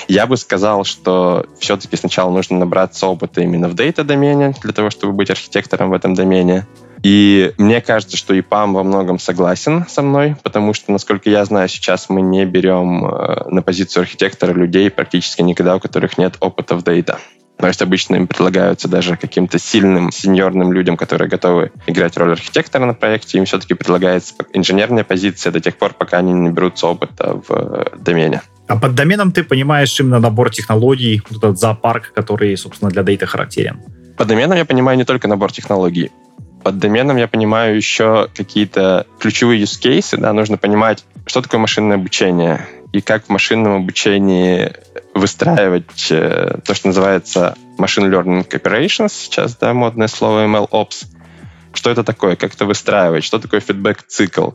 [0.06, 5.12] Я бы сказал, что все-таки сначала нужно набраться опыта именно в дейта-домене, для того, чтобы
[5.12, 6.66] быть архитектором в этом домене.
[7.02, 11.68] И мне кажется, что ИПАМ во многом согласен со мной, потому что, насколько я знаю,
[11.68, 16.74] сейчас мы не берем э, на позицию архитектора людей практически никогда, у которых нет опыта
[16.74, 17.18] в дейта.
[17.58, 22.86] То есть обычно им предлагаются даже каким-то сильным сеньорным людям, которые готовы играть роль архитектора
[22.86, 27.34] на проекте, им все-таки предлагается инженерная позиция до тех пор, пока они не наберутся опыта
[27.34, 28.42] в э, домене.
[28.68, 33.26] А под доменом ты понимаешь именно набор технологий, вот этот зоопарк, который, собственно, для дейта
[33.26, 33.80] характерен?
[34.16, 36.12] Под доменом я понимаю не только набор технологий.
[36.62, 40.20] Под доменом я понимаю еще какие-то ключевые use cases.
[40.20, 44.72] Да, нужно понимать, что такое машинное обучение, и как в машинном обучении
[45.18, 51.06] выстраивать э, то, что называется Machine Learning Operations, сейчас, да, модное слово MLOps.
[51.74, 54.50] Что это такое, как это выстраивать, что такое фидбэк-цикл,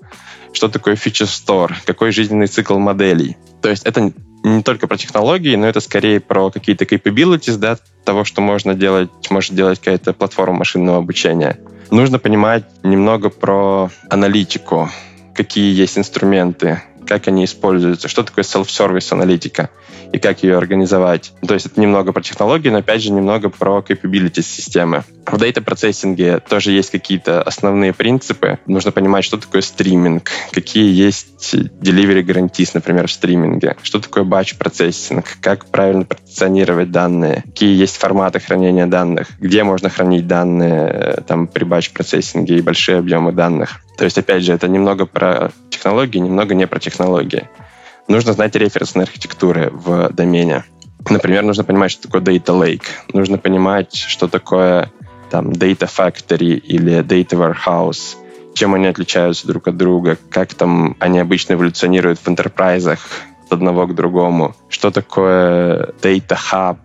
[0.52, 3.38] что такое store, какой жизненный цикл моделей.
[3.62, 4.12] То есть это
[4.44, 9.10] не только про технологии, но это скорее про какие-то capabilities, да, того, что можно делать,
[9.30, 11.60] может делать какая-то платформа машинного обучения.
[11.92, 14.90] Нужно понимать немного про аналитику,
[15.34, 19.70] какие есть инструменты, как они используются, что такое self-service аналитика
[20.14, 21.34] и как ее организовать.
[21.46, 25.04] То есть это немного про технологии, но опять же немного про capabilities системы.
[25.26, 28.60] В дейта-процессинге тоже есть какие-то основные принципы.
[28.68, 35.26] Нужно понимать, что такое стриминг, какие есть delivery guarantees, например, в стриминге, что такое батч-процессинг,
[35.42, 41.48] как правильно протекционировать данные, какие есть форматы хранения данных, где можно хранить данные э, там,
[41.48, 43.82] при батч-процессинге и большие объемы данных.
[43.98, 46.93] То есть, опять же, это немного про технологии, немного не про технологии.
[48.08, 50.66] Нужно знать референсные архитектуры в домене.
[51.10, 52.86] Например, нужно понимать, что такое Data Lake.
[53.14, 54.92] Нужно понимать, что такое
[55.30, 58.18] там Data Factory или Data Warehouse,
[58.54, 63.00] чем они отличаются друг от друга, как там они обычно эволюционируют в интерпрайзах
[63.46, 66.78] от одного к другому, что такое Data Hub,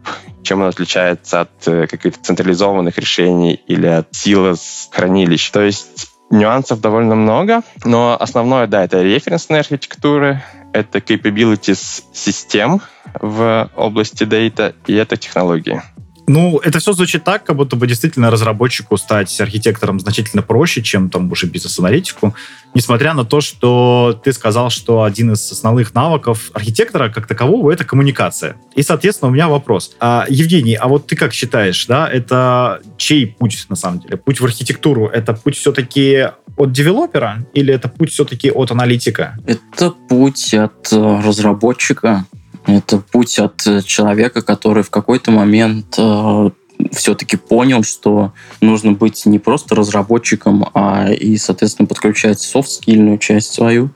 [0.43, 5.51] чем он отличается от э, каких-то централизованных решений или от силос хранилищ.
[5.51, 12.81] То есть нюансов довольно много, но основное, да, это референсные архитектуры, это capabilities систем
[13.21, 15.83] в области data, и это технологии.
[16.29, 21.09] Ну, это все звучит так, как будто бы действительно разработчику стать архитектором значительно проще, чем
[21.09, 22.35] там уже бизнес-аналитику.
[22.75, 27.85] Несмотря на то, что ты сказал, что один из основных навыков архитектора как такового— это
[27.85, 28.57] коммуникация.
[28.75, 29.97] И, соответственно, у меня вопрос.
[30.01, 34.17] А, Евгений, а вот ты как считаешь, да, это чей путь на самом деле?
[34.17, 39.39] Путь в архитектуру— это путь все-таки от девелопера или это путь все-таки от аналитика?
[39.47, 42.27] Это путь от э, разработчика
[42.69, 46.51] это путь от э, человека, который в какой-то момент э,
[46.93, 53.91] все-таки понял, что нужно быть не просто разработчиком, а и, соответственно, подключать софт-скильную часть свою,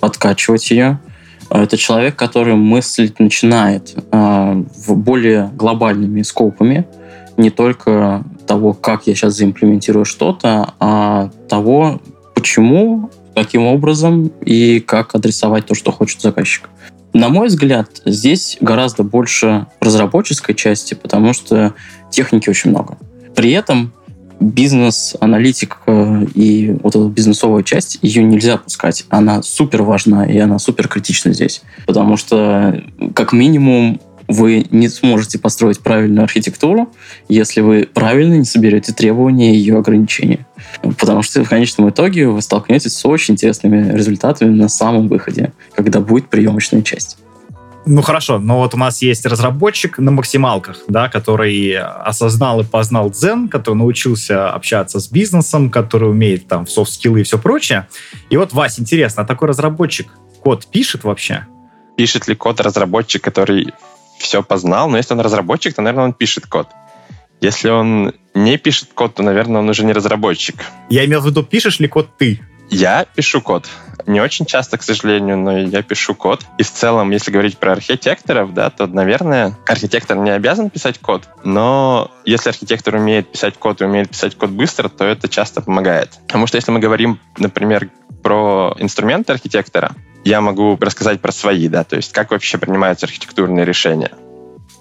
[0.00, 1.00] подкачивать ее.
[1.50, 6.86] Это человек, который мыслить начинает э, в более глобальными скопами,
[7.36, 12.00] не только того, как я сейчас заимплементирую что-то, а того,
[12.34, 16.68] почему, каким образом и как адресовать то, что хочет заказчик.
[17.14, 21.74] На мой взгляд, здесь гораздо больше разработческой части, потому что
[22.10, 22.98] техники очень много.
[23.36, 23.92] При этом
[24.40, 29.04] бизнес-аналитика и вот эта бизнесовая часть, ее нельзя пускать.
[29.08, 31.62] Она супер важна, и она супер критична здесь.
[31.86, 32.82] Потому что,
[33.14, 36.92] как минимум, вы не сможете построить правильную архитектуру,
[37.28, 40.46] если вы правильно не соберете требования и ее ограничения.
[40.98, 46.00] Потому что в конечном итоге вы столкнетесь с очень интересными результатами на самом выходе, когда
[46.00, 47.18] будет приемочная часть.
[47.86, 53.10] Ну хорошо, но вот у нас есть разработчик на максималках, да, который осознал и познал
[53.10, 57.86] дзен, который научился общаться с бизнесом, который умеет там в софт-скиллы и все прочее.
[58.30, 60.08] И вот, Вась, интересно, а такой разработчик
[60.40, 61.46] код пишет вообще?
[61.96, 63.74] Пишет ли код разработчик, который
[64.24, 66.68] все познал, но если он разработчик, то, наверное, он пишет код.
[67.40, 70.56] Если он не пишет код, то, наверное, он уже не разработчик.
[70.88, 72.40] Я имел в виду, пишешь ли код ты?
[72.70, 73.68] Я пишу код.
[74.06, 76.40] Не очень часто, к сожалению, но я пишу код.
[76.56, 81.28] И в целом, если говорить про архитекторов, да, то, наверное, архитектор не обязан писать код,
[81.44, 86.10] но если архитектор умеет писать код и умеет писать код быстро, то это часто помогает.
[86.26, 87.90] Потому что если мы говорим, например,
[88.22, 89.92] про инструменты архитектора,
[90.24, 94.10] я могу рассказать про свои, да, то есть как вообще принимаются архитектурные решения.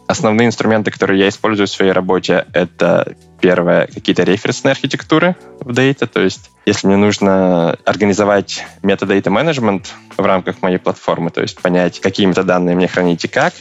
[0.08, 6.08] Основные инструменты, которые я использую в своей работе, это первое, какие-то референсные архитектуры в Data,
[6.08, 12.00] то есть если мне нужно организовать метадata менеджмент в рамках моей платформы, то есть понять,
[12.00, 13.54] какие метаданные мне хранить и как,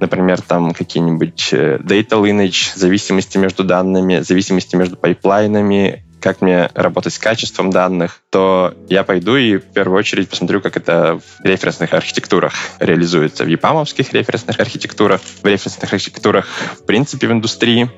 [0.00, 7.12] например, там какие-нибудь э, data lineage, зависимости между данными, зависимости между пайплайнами, как мне работать
[7.12, 11.92] с качеством данных, то я пойду и в первую очередь посмотрю, как это в референсных
[11.92, 13.44] архитектурах реализуется.
[13.44, 17.90] В EPAM референсных архитектурах, в референсных архитектурах в принципе в индустрии.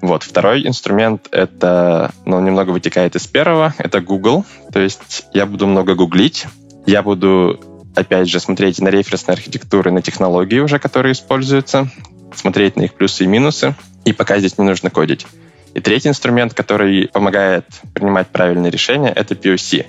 [0.00, 0.22] Вот.
[0.22, 4.44] Второй инструмент— это, ну, немного вытекает из первого, это Google.
[4.72, 6.46] То есть я буду много гуглить,
[6.86, 7.58] я буду,
[7.96, 11.90] опять же, смотреть на референсные архитектуры, на технологии уже, которые используются,
[12.36, 13.74] смотреть на их плюсы и минусы,
[14.04, 15.26] и пока здесь не нужно кодить.
[15.74, 19.86] И третий инструмент, который помогает принимать правильные решения, это POC.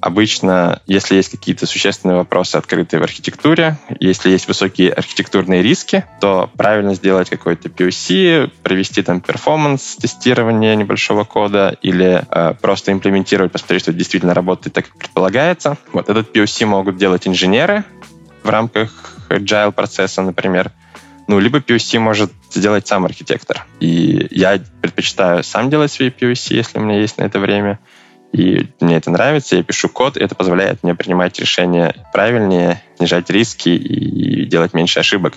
[0.00, 6.50] Обычно, если есть какие-то существенные вопросы, открытые в архитектуре, если есть высокие архитектурные риски, то
[6.56, 13.82] правильно сделать какой-то POC, провести там перформанс, тестирование небольшого кода или э, просто имплементировать, посмотреть,
[13.82, 15.76] что действительно работает так, как предполагается.
[15.92, 17.84] Вот этот POC могут делать инженеры
[18.44, 18.90] в рамках
[19.30, 20.70] agile процесса, например,
[21.28, 23.66] ну, либо POC может сделать сам архитектор.
[23.80, 27.78] И я предпочитаю сам делать свои POC, если у меня есть на это время.
[28.32, 33.30] И мне это нравится, я пишу код, и это позволяет мне принимать решения правильнее, снижать
[33.30, 35.34] риски и делать меньше ошибок.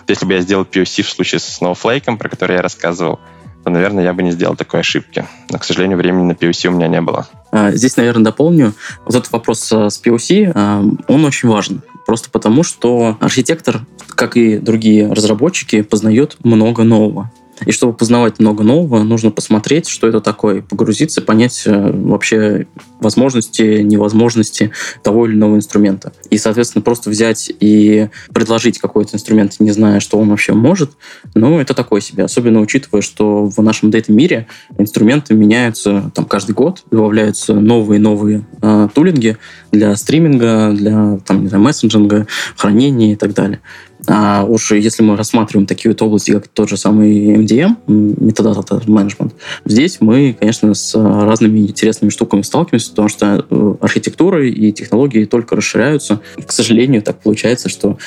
[0.00, 3.20] Вот если бы я сделал POC в случае с Snowflake, про который я рассказывал,
[3.64, 5.26] то, наверное, я бы не сделал такой ошибки.
[5.50, 7.26] Но, к сожалению, времени на POC у меня не было.
[7.50, 8.74] А, здесь, наверное, дополню.
[9.06, 11.82] Вот этот вопрос э, с POC, э, он очень важен.
[12.06, 17.30] Просто потому, что архитектор, как и другие разработчики, познает много нового.
[17.66, 22.66] И чтобы познавать много нового, нужно посмотреть, что это такое, погрузиться, понять э, вообще
[23.00, 26.12] возможности, невозможности того или иного инструмента.
[26.30, 30.90] И, соответственно, просто взять и предложить какой-то инструмент, не зная, что он вообще может,
[31.34, 32.24] ну, это такое себе.
[32.24, 34.46] Особенно учитывая, что в нашем дата-мире
[34.78, 39.36] инструменты меняются там каждый год, добавляются новые-новые э, тулинги
[39.72, 42.26] для стриминга, для там, не знаю, мессенджинга,
[42.56, 43.60] хранения и так далее.
[44.06, 49.32] А уж если мы рассматриваем такие вот области, как тот же самый MDM, Metadata Management,
[49.64, 55.56] здесь мы, конечно, с разными интересными штуками сталкиваемся, потому что э, архитектура и технологии только
[55.56, 56.20] расширяются.
[56.44, 57.98] К сожалению, так получается, что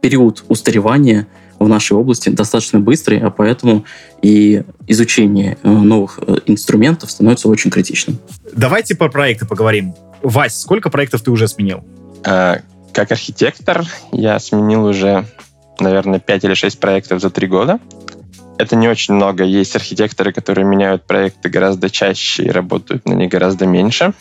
[0.00, 1.26] период устаревания
[1.58, 3.84] в нашей области достаточно быстрый, а поэтому
[4.20, 8.18] и изучение э, новых э, инструментов становится очень критичным.
[8.52, 9.94] Давайте про проекты поговорим.
[10.22, 11.84] Вась, сколько проектов ты уже сменил?
[12.92, 15.24] Как архитектор я сменил уже,
[15.80, 17.80] наверное, 5 или 6 проектов за 3 года.
[18.58, 19.44] Это не очень много.
[19.44, 24.12] Есть архитекторы, которые меняют проекты гораздо чаще и работают на них гораздо меньше.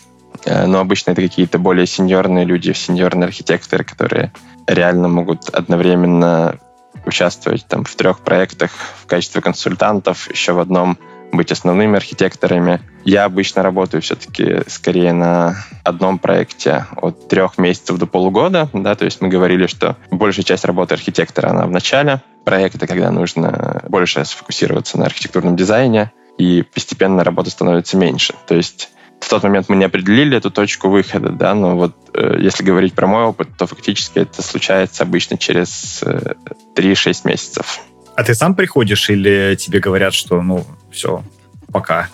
[0.45, 4.31] Э, но обычно это какие-то более сеньорные люди, сеньорные архитекторы, которые
[4.67, 6.57] реально могут одновременно
[7.05, 10.97] участвовать там, в трех проектах в качестве консультантов, еще в одном
[11.31, 12.81] быть основными архитекторами.
[13.03, 19.05] Я обычно работаю все-таки скорее на одном проекте от трех месяцев до полугода, да, то
[19.05, 24.25] есть мы говорили, что большая часть работы архитектора, она в начале проекта, когда нужно больше
[24.25, 28.33] сфокусироваться на архитектурном дизайне, и постепенно работа становится меньше.
[28.47, 32.37] То есть в тот момент мы не определили эту точку выхода, да, но вот э,
[32.39, 36.33] если говорить про мой опыт, то фактически это случается обычно через э,
[36.75, 37.81] 3-6 месяцев.
[38.15, 41.23] А ты сам приходишь или тебе говорят, что, ну, все,
[41.71, 42.09] пока,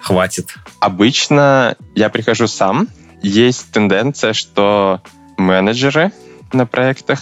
[0.00, 0.54] хватит?
[0.80, 2.88] Обычно я прихожу сам.
[3.22, 5.02] Есть тенденция, что
[5.36, 6.12] менеджеры
[6.52, 7.20] на проектах,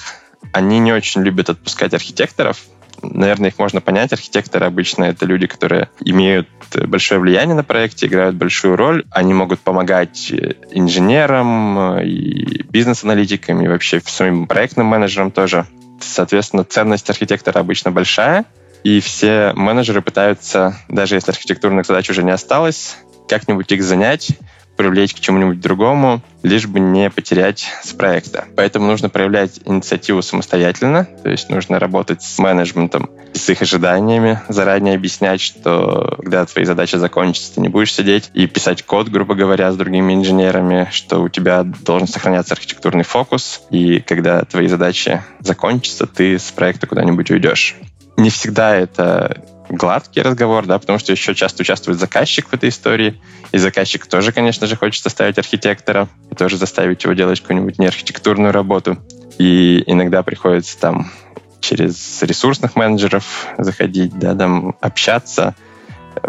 [0.53, 2.62] они не очень любят отпускать архитекторов.
[3.03, 4.12] Наверное, их можно понять.
[4.12, 9.05] Архитекторы обычно это люди, которые имеют большое влияние на проекте, играют большую роль.
[9.11, 10.32] Они могут помогать
[10.70, 15.66] инженерам и бизнес-аналитикам, и вообще самим проектным менеджерам тоже.
[16.01, 18.45] Соответственно, ценность архитектора обычно большая,
[18.87, 22.97] и все менеджеры пытаются, даже если архитектурных задач уже не осталось,
[23.28, 24.39] как-нибудь их занять,
[24.76, 28.45] привлечь к чему-нибудь другому, лишь бы не потерять с проекта.
[28.55, 34.95] Поэтому нужно проявлять инициативу самостоятельно, то есть нужно работать с менеджментом, с их ожиданиями, заранее
[34.95, 39.72] объяснять, что когда твои задачи закончатся, ты не будешь сидеть и писать код, грубо говоря,
[39.72, 46.07] с другими инженерами, что у тебя должен сохраняться архитектурный фокус, и когда твои задачи закончатся,
[46.07, 47.74] ты с проекта куда-нибудь уйдешь.
[48.16, 53.20] Не всегда это гладкий разговор, да, потому что еще часто участвует заказчик в этой истории,
[53.52, 58.52] и заказчик тоже, конечно же, хочет оставить архитектора, и тоже заставить его делать какую-нибудь неархитектурную
[58.52, 58.98] работу.
[59.38, 61.10] И иногда приходится там
[61.60, 65.54] через ресурсных менеджеров заходить, да, там общаться,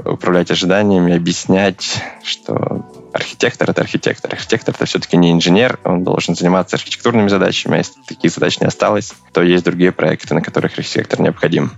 [0.04, 4.34] управлять ожиданиями, объяснять, что архитектор— это архитектор.
[4.34, 8.68] Архитектор— это все-таки не инженер, он должен заниматься архитектурными задачами, а если таких задач не
[8.68, 11.72] осталось, то есть другие проекты, на которых архитектор необходим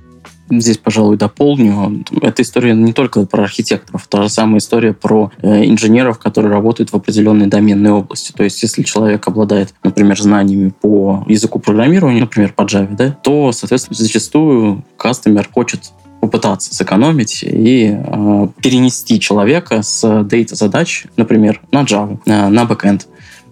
[0.51, 2.03] здесь, пожалуй, дополню.
[2.21, 6.91] Эта история не только про архитекторов, та же самая история про э, инженеров, которые работают
[6.91, 8.31] в определенной доменной области.
[8.31, 13.51] То есть, если человек обладает, например, знаниями по языку программирования, например, по Java, да, то,
[13.51, 21.83] соответственно, зачастую кастомер хочет попытаться сэкономить и э, перенести человека с дейта задач, например, на
[21.83, 23.03] Java, э, на backend.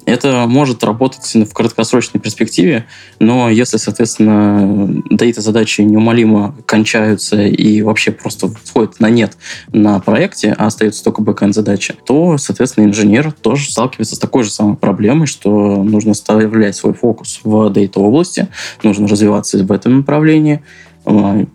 [0.07, 2.85] Это может работать в краткосрочной перспективе,
[3.19, 9.35] но если, соответственно, дейта-задачи неумолимо кончаются и вообще просто сходят на нет
[9.73, 14.77] на проекте, а остается только бэкэнд-задача, то, соответственно, инженер тоже сталкивается с такой же самой
[14.77, 18.47] проблемой, что нужно оставлять свой фокус в дейта-области,
[18.83, 20.63] нужно развиваться в этом направлении,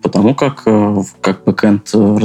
[0.02, 2.18] потому как э, как бэкэнд э,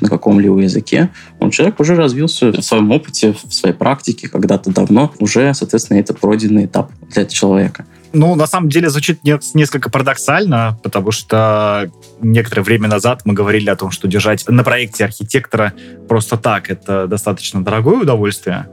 [0.00, 5.12] на каком-либо языке, он человек уже развился в своем опыте, в своей практике когда-то давно,
[5.18, 7.84] уже, соответственно, это пройденный этап для человека.
[8.14, 13.76] Ну, на самом деле звучит несколько парадоксально, потому что некоторое время назад мы говорили о
[13.76, 15.74] том, что держать на проекте архитектора
[16.08, 18.66] просто так это достаточно дорогое удовольствие.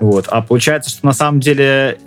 [0.00, 0.26] Вот.
[0.28, 1.98] А получается, что на самом деле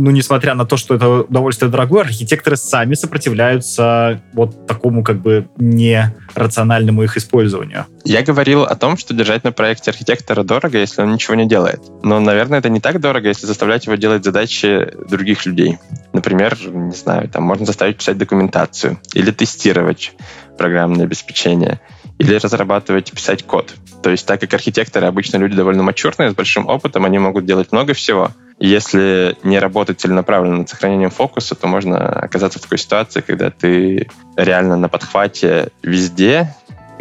[0.00, 5.48] ну, несмотря на то, что это удовольствие дорогое, архитекторы сами сопротивляются вот такому как бы
[5.58, 7.84] нерациональному их использованию.
[8.04, 11.80] Я говорил о том, что держать на проекте архитектора дорого, если он ничего не делает.
[12.02, 15.78] Но, наверное, это не так дорого, если заставлять его делать задачи других людей.
[16.14, 20.14] Например, не знаю, там можно заставить писать документацию или тестировать
[20.56, 21.80] программное обеспечение
[22.18, 23.74] или разрабатывать, писать код.
[24.02, 27.72] То есть так как архитекторы обычно люди довольно мачурные, с большим опытом, они могут делать
[27.72, 28.30] много всего.
[28.62, 34.08] Если не работать целенаправленно над сохранением фокуса, то можно оказаться в такой ситуации, когда ты
[34.36, 36.54] реально на подхвате везде,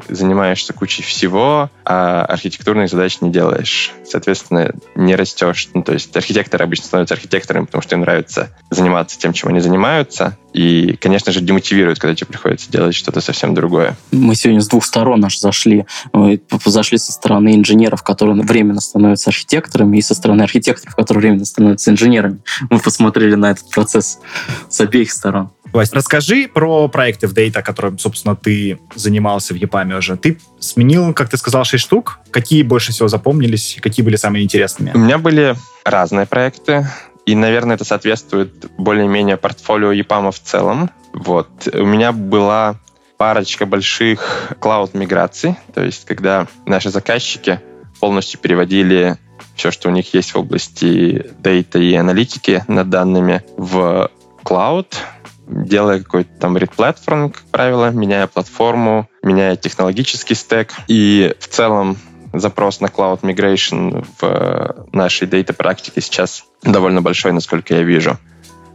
[0.08, 3.92] занимаешься кучей всего, а архитектурных задач не делаешь.
[4.06, 5.70] Соответственно, не растешь.
[5.74, 9.60] Ну, то есть архитекторы обычно становятся архитекторами, потому что им нравится заниматься тем, чем они
[9.60, 10.38] занимаются.
[10.54, 13.96] И, конечно же, демотивирует, когда тебе приходится делать что-то совсем другое.
[14.12, 15.86] Мы сегодня с двух сторон аж зашли.
[16.12, 21.46] Мы зашли со стороны инженеров, которые временно становятся архитекторами, и со стороны архитекторов, которые временно
[21.46, 22.40] становятся инженерами.
[22.70, 24.20] Мы посмотрели на этот процесс
[24.70, 25.52] с обеих сторон.
[25.74, 30.18] Вась, расскажи про проекты в Data, которым, собственно, ты занимался в ЕПАМе уже.
[30.18, 32.20] Ты сменил, как ты сказал, 6 штук.
[32.32, 33.78] Какие больше всего запомнились?
[33.82, 34.92] Какие были самыми интересными?
[34.94, 36.88] У меня были разные проекты.
[37.26, 40.90] И, наверное, это соответствует более-менее портфолио ЕПАМа в целом.
[41.14, 41.68] Вот.
[41.72, 42.78] У меня была
[43.18, 47.60] парочка больших клауд-миграций, то есть когда наши заказчики
[48.00, 49.18] полностью переводили
[49.56, 54.10] все, что у них есть в области дейта и аналитики над данными в
[54.44, 54.98] клауд,
[55.50, 60.74] делая какой-то там редплатформ, как правило, меняя платформу, меняя технологический стек.
[60.88, 61.98] И в целом
[62.34, 68.18] запрос на Cloud Migration в нашей дейта практике сейчас довольно большой, насколько я вижу.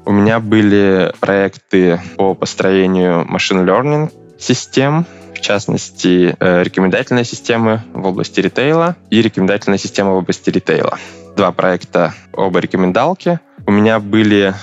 [0.04, 8.06] У меня были проекты по построению машин learning систем, в частности, э, рекомендательные системы в
[8.06, 10.98] области ритейла и рекомендательная система в области ритейла.
[11.36, 13.40] Два проекта, оба рекомендалки.
[13.66, 14.54] У меня были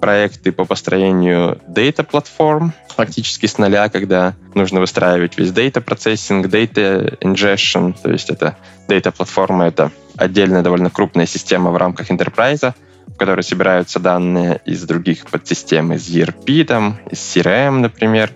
[0.00, 7.18] проекты по построению data платформ фактически с нуля, когда нужно выстраивать весь data процессинг, data
[7.20, 8.56] ingestion, то есть это
[8.88, 12.74] data платформа, это отдельная довольно крупная система в рамках enterprise,
[13.06, 18.32] в которой собираются данные из других подсистем, из ERP, там, из CRM, например,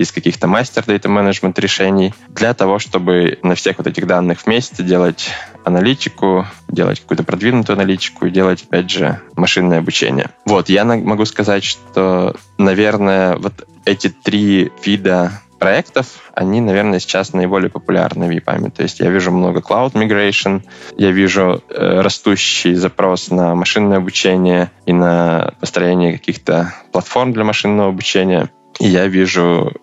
[0.00, 4.82] из каких-то мастер data management решений для того, чтобы на всех вот этих данных вместе
[4.82, 5.28] делать
[5.62, 10.30] аналитику, делать какую-то продвинутую аналитику и делать, опять же, машинное обучение.
[10.46, 17.68] Вот, я могу сказать, что, наверное, вот эти три вида проектов, они, наверное, сейчас наиболее
[17.68, 18.70] популярны в EPAM.
[18.70, 20.62] То есть я вижу много cloud migration,
[20.96, 27.90] я вижу э, растущий запрос на машинное обучение и на построение каких-то платформ для машинного
[27.90, 28.48] обучения.
[28.78, 29.74] И я вижу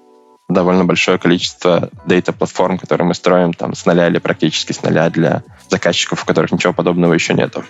[0.49, 5.43] довольно большое количество дейта-платформ, которые мы строим там с нуля или практически с нуля для
[5.69, 7.63] заказчиков, у которых ничего подобного еще нету.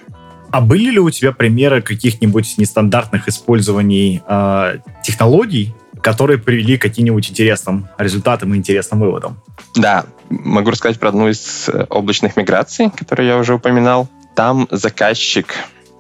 [0.52, 7.30] А были ли у тебя примеры каких-нибудь нестандартных использований э, технологий, которые привели к каким-нибудь
[7.30, 9.42] интересным результатам и интересным выводам?
[9.76, 14.08] Да, могу рассказать про одну из э, облачных миграций, которую я уже упоминал.
[14.36, 15.54] Там заказчик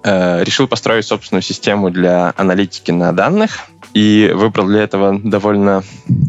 [0.03, 3.65] э, решил построить собственную систему для аналитики на данных,
[3.97, 5.83] и выбрал для этого довольно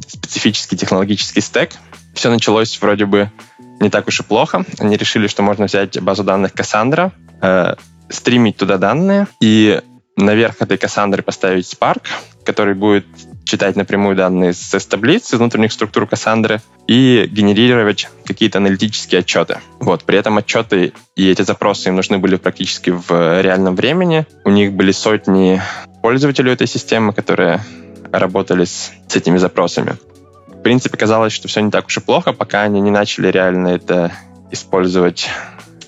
[0.06, 1.72] специфический технологический стек.
[2.14, 3.30] Все началось вроде бы
[3.78, 4.64] не так уж и плохо.
[4.78, 7.12] Они решили, что можно взять базу данных Cassandra,
[7.42, 7.74] э,
[8.08, 9.82] стримить туда данные и
[10.16, 12.04] наверх этой Cassandra поставить Spark,
[12.42, 13.06] который будет
[13.44, 19.58] читать напрямую данные с таблиц, из внутренних структур Cassandra и генерировать какие-то аналитические отчеты.
[19.78, 24.26] Вот, при этом отчеты и эти запросы им нужны были практически в реальном времени.
[24.46, 25.60] У них были сотни
[26.02, 27.60] пользователей этой системы, которые
[28.12, 29.96] работали с, с этими запросами.
[30.46, 33.68] В принципе, казалось, что все не так уж и плохо, пока они не начали реально
[33.68, 34.12] это
[34.50, 35.28] использовать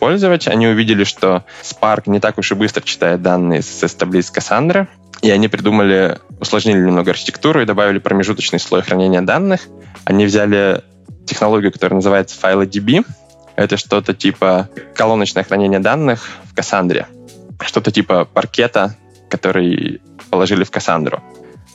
[0.01, 0.49] использовать.
[0.49, 4.87] Они увидели, что Spark не так уж и быстро читает данные с таблиц Cassandra,
[5.21, 9.61] и они придумали, усложнили немного архитектуру и добавили промежуточный слой хранения данных.
[10.05, 10.83] Они взяли
[11.27, 13.05] технологию, которая называется FileDB.
[13.57, 17.07] Это что-то типа колоночное хранение данных в Кассандре.
[17.63, 18.97] Что-то типа паркета,
[19.31, 21.23] который положили в Кассандру.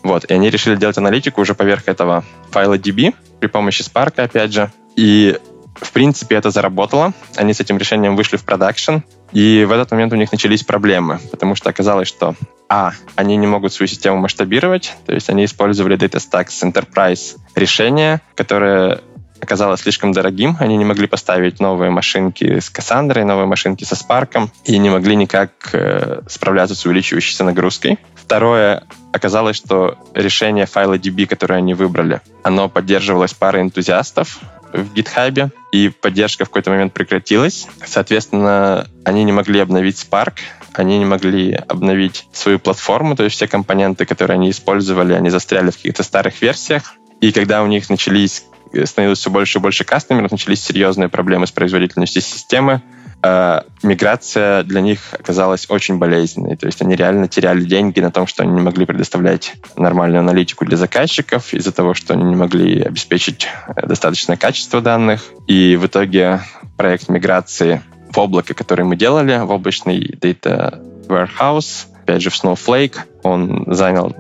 [0.04, 4.54] Вот, и они решили делать аналитику уже поверх этого файла DB при помощи Spark, опять
[4.54, 4.72] же.
[4.96, 5.40] И
[5.76, 7.14] в принципе, это заработало.
[7.36, 8.98] Они с этим решением вышли в продакшн,
[9.32, 12.36] и в этот момент у них начались проблемы, потому что оказалось, что
[12.70, 19.02] а, они не могут свою систему масштабировать, то есть они использовали DataStax Enterprise решение, которое
[19.42, 20.58] оказалось слишком дорогим.
[20.60, 25.16] Они не могли поставить новые машинки с Кассандрой, новые машинки со Спарком, и не могли
[25.16, 28.00] никак э, справляться с увеличивающейся нагрузкой.
[28.16, 28.84] Второе,
[29.14, 34.40] оказалось, что решение файла DB, которое они выбрали, оно поддерживалось парой энтузиастов,
[34.74, 37.68] в GitHub, и поддержка в какой-то момент прекратилась.
[37.86, 40.34] Соответственно, они не могли обновить Spark,
[40.74, 45.72] они не могли обновить свою платформу, то есть все компоненты, которые они использовали, они застряли
[45.72, 46.96] в каких-то старых версиях.
[47.22, 48.46] И когда у них начались
[48.84, 52.82] становилось все больше и больше кастомеров, начались серьезные проблемы с производительностью системы.
[53.24, 56.58] Э, миграция для них оказалась очень болезненной.
[56.58, 60.66] То есть они реально теряли деньги на том, что они не могли предоставлять нормальную аналитику
[60.66, 65.24] для заказчиков из-за того, что они не могли обеспечить э, достаточное качество данных.
[65.48, 66.42] И в итоге
[66.78, 72.98] проект миграции в облако, который мы делали, в облачный Data Warehouse, опять же в Snowflake,
[73.24, 74.16] он занял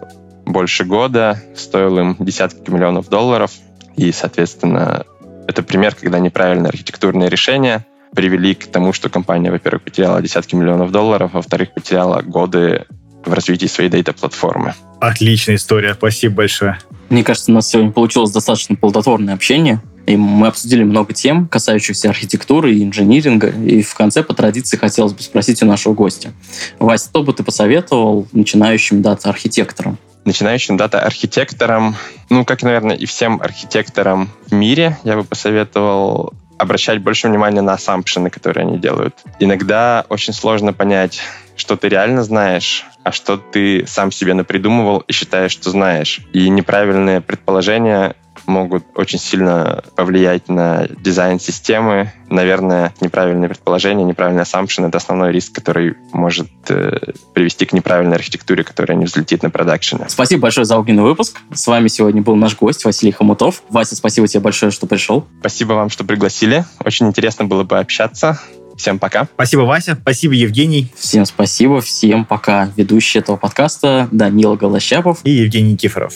[0.46, 3.52] больше года, стоил им десятки миллионов долларов,
[3.98, 5.06] и, соответственно,
[5.48, 7.86] это пример, когда неправильные архитектурные решения
[8.16, 12.86] привели к тому, что компания, во-первых, потеряла десятки миллионов долларов, а во-вторых, потеряла годы
[13.26, 14.74] в развитии своей дейта-платформы.
[15.00, 16.80] Отличная история, спасибо большое.
[17.10, 19.82] Мне кажется, у нас сегодня получилось достаточно плодотворное общение.
[20.06, 23.48] И мы обсудили много тем, касающихся архитектуры и инжиниринга.
[23.48, 26.32] И в конце, по традиции, хотелось бы спросить у нашего гостя.
[26.80, 29.98] Вася, что бы ты посоветовал начинающим дата-архитекторам?
[30.26, 31.96] Начинающим дата-архитекторам,
[32.30, 37.74] ну, как, наверное, и всем архитекторам в мире, я бы посоветовал обращать больше внимания на
[37.74, 39.16] ассампшены, которые они делают.
[39.40, 41.22] Иногда очень сложно понять,
[41.56, 46.22] что ты реально знаешь, а что ты сам себе напридумывал и считаешь, что знаешь.
[46.34, 48.16] И неправильные предположения
[48.48, 52.12] могут очень сильно повлиять на дизайн системы.
[52.30, 58.64] Наверное, неправильные предположения, неправильный assumption— это основной риск, который может э, привести к неправильной архитектуре,
[58.64, 60.06] которая не взлетит на продакшене.
[60.08, 61.40] Спасибо большое за огненный выпуск.
[61.54, 63.64] С вами сегодня был наш гость Василий Хомутов.
[63.70, 65.26] Вася, спасибо тебе большое, что пришел.
[65.40, 66.66] Спасибо вам, что пригласили.
[66.84, 68.40] Очень интересно было бы общаться.
[68.76, 69.28] Всем пока.
[69.34, 69.98] Спасибо, Вася.
[70.00, 70.92] Спасибо, Евгений.
[70.98, 71.82] Всем спасибо.
[71.82, 72.70] Всем пока.
[72.76, 76.16] Ведущий этого подкаста Данила Голощапов и Евгений Никифоров.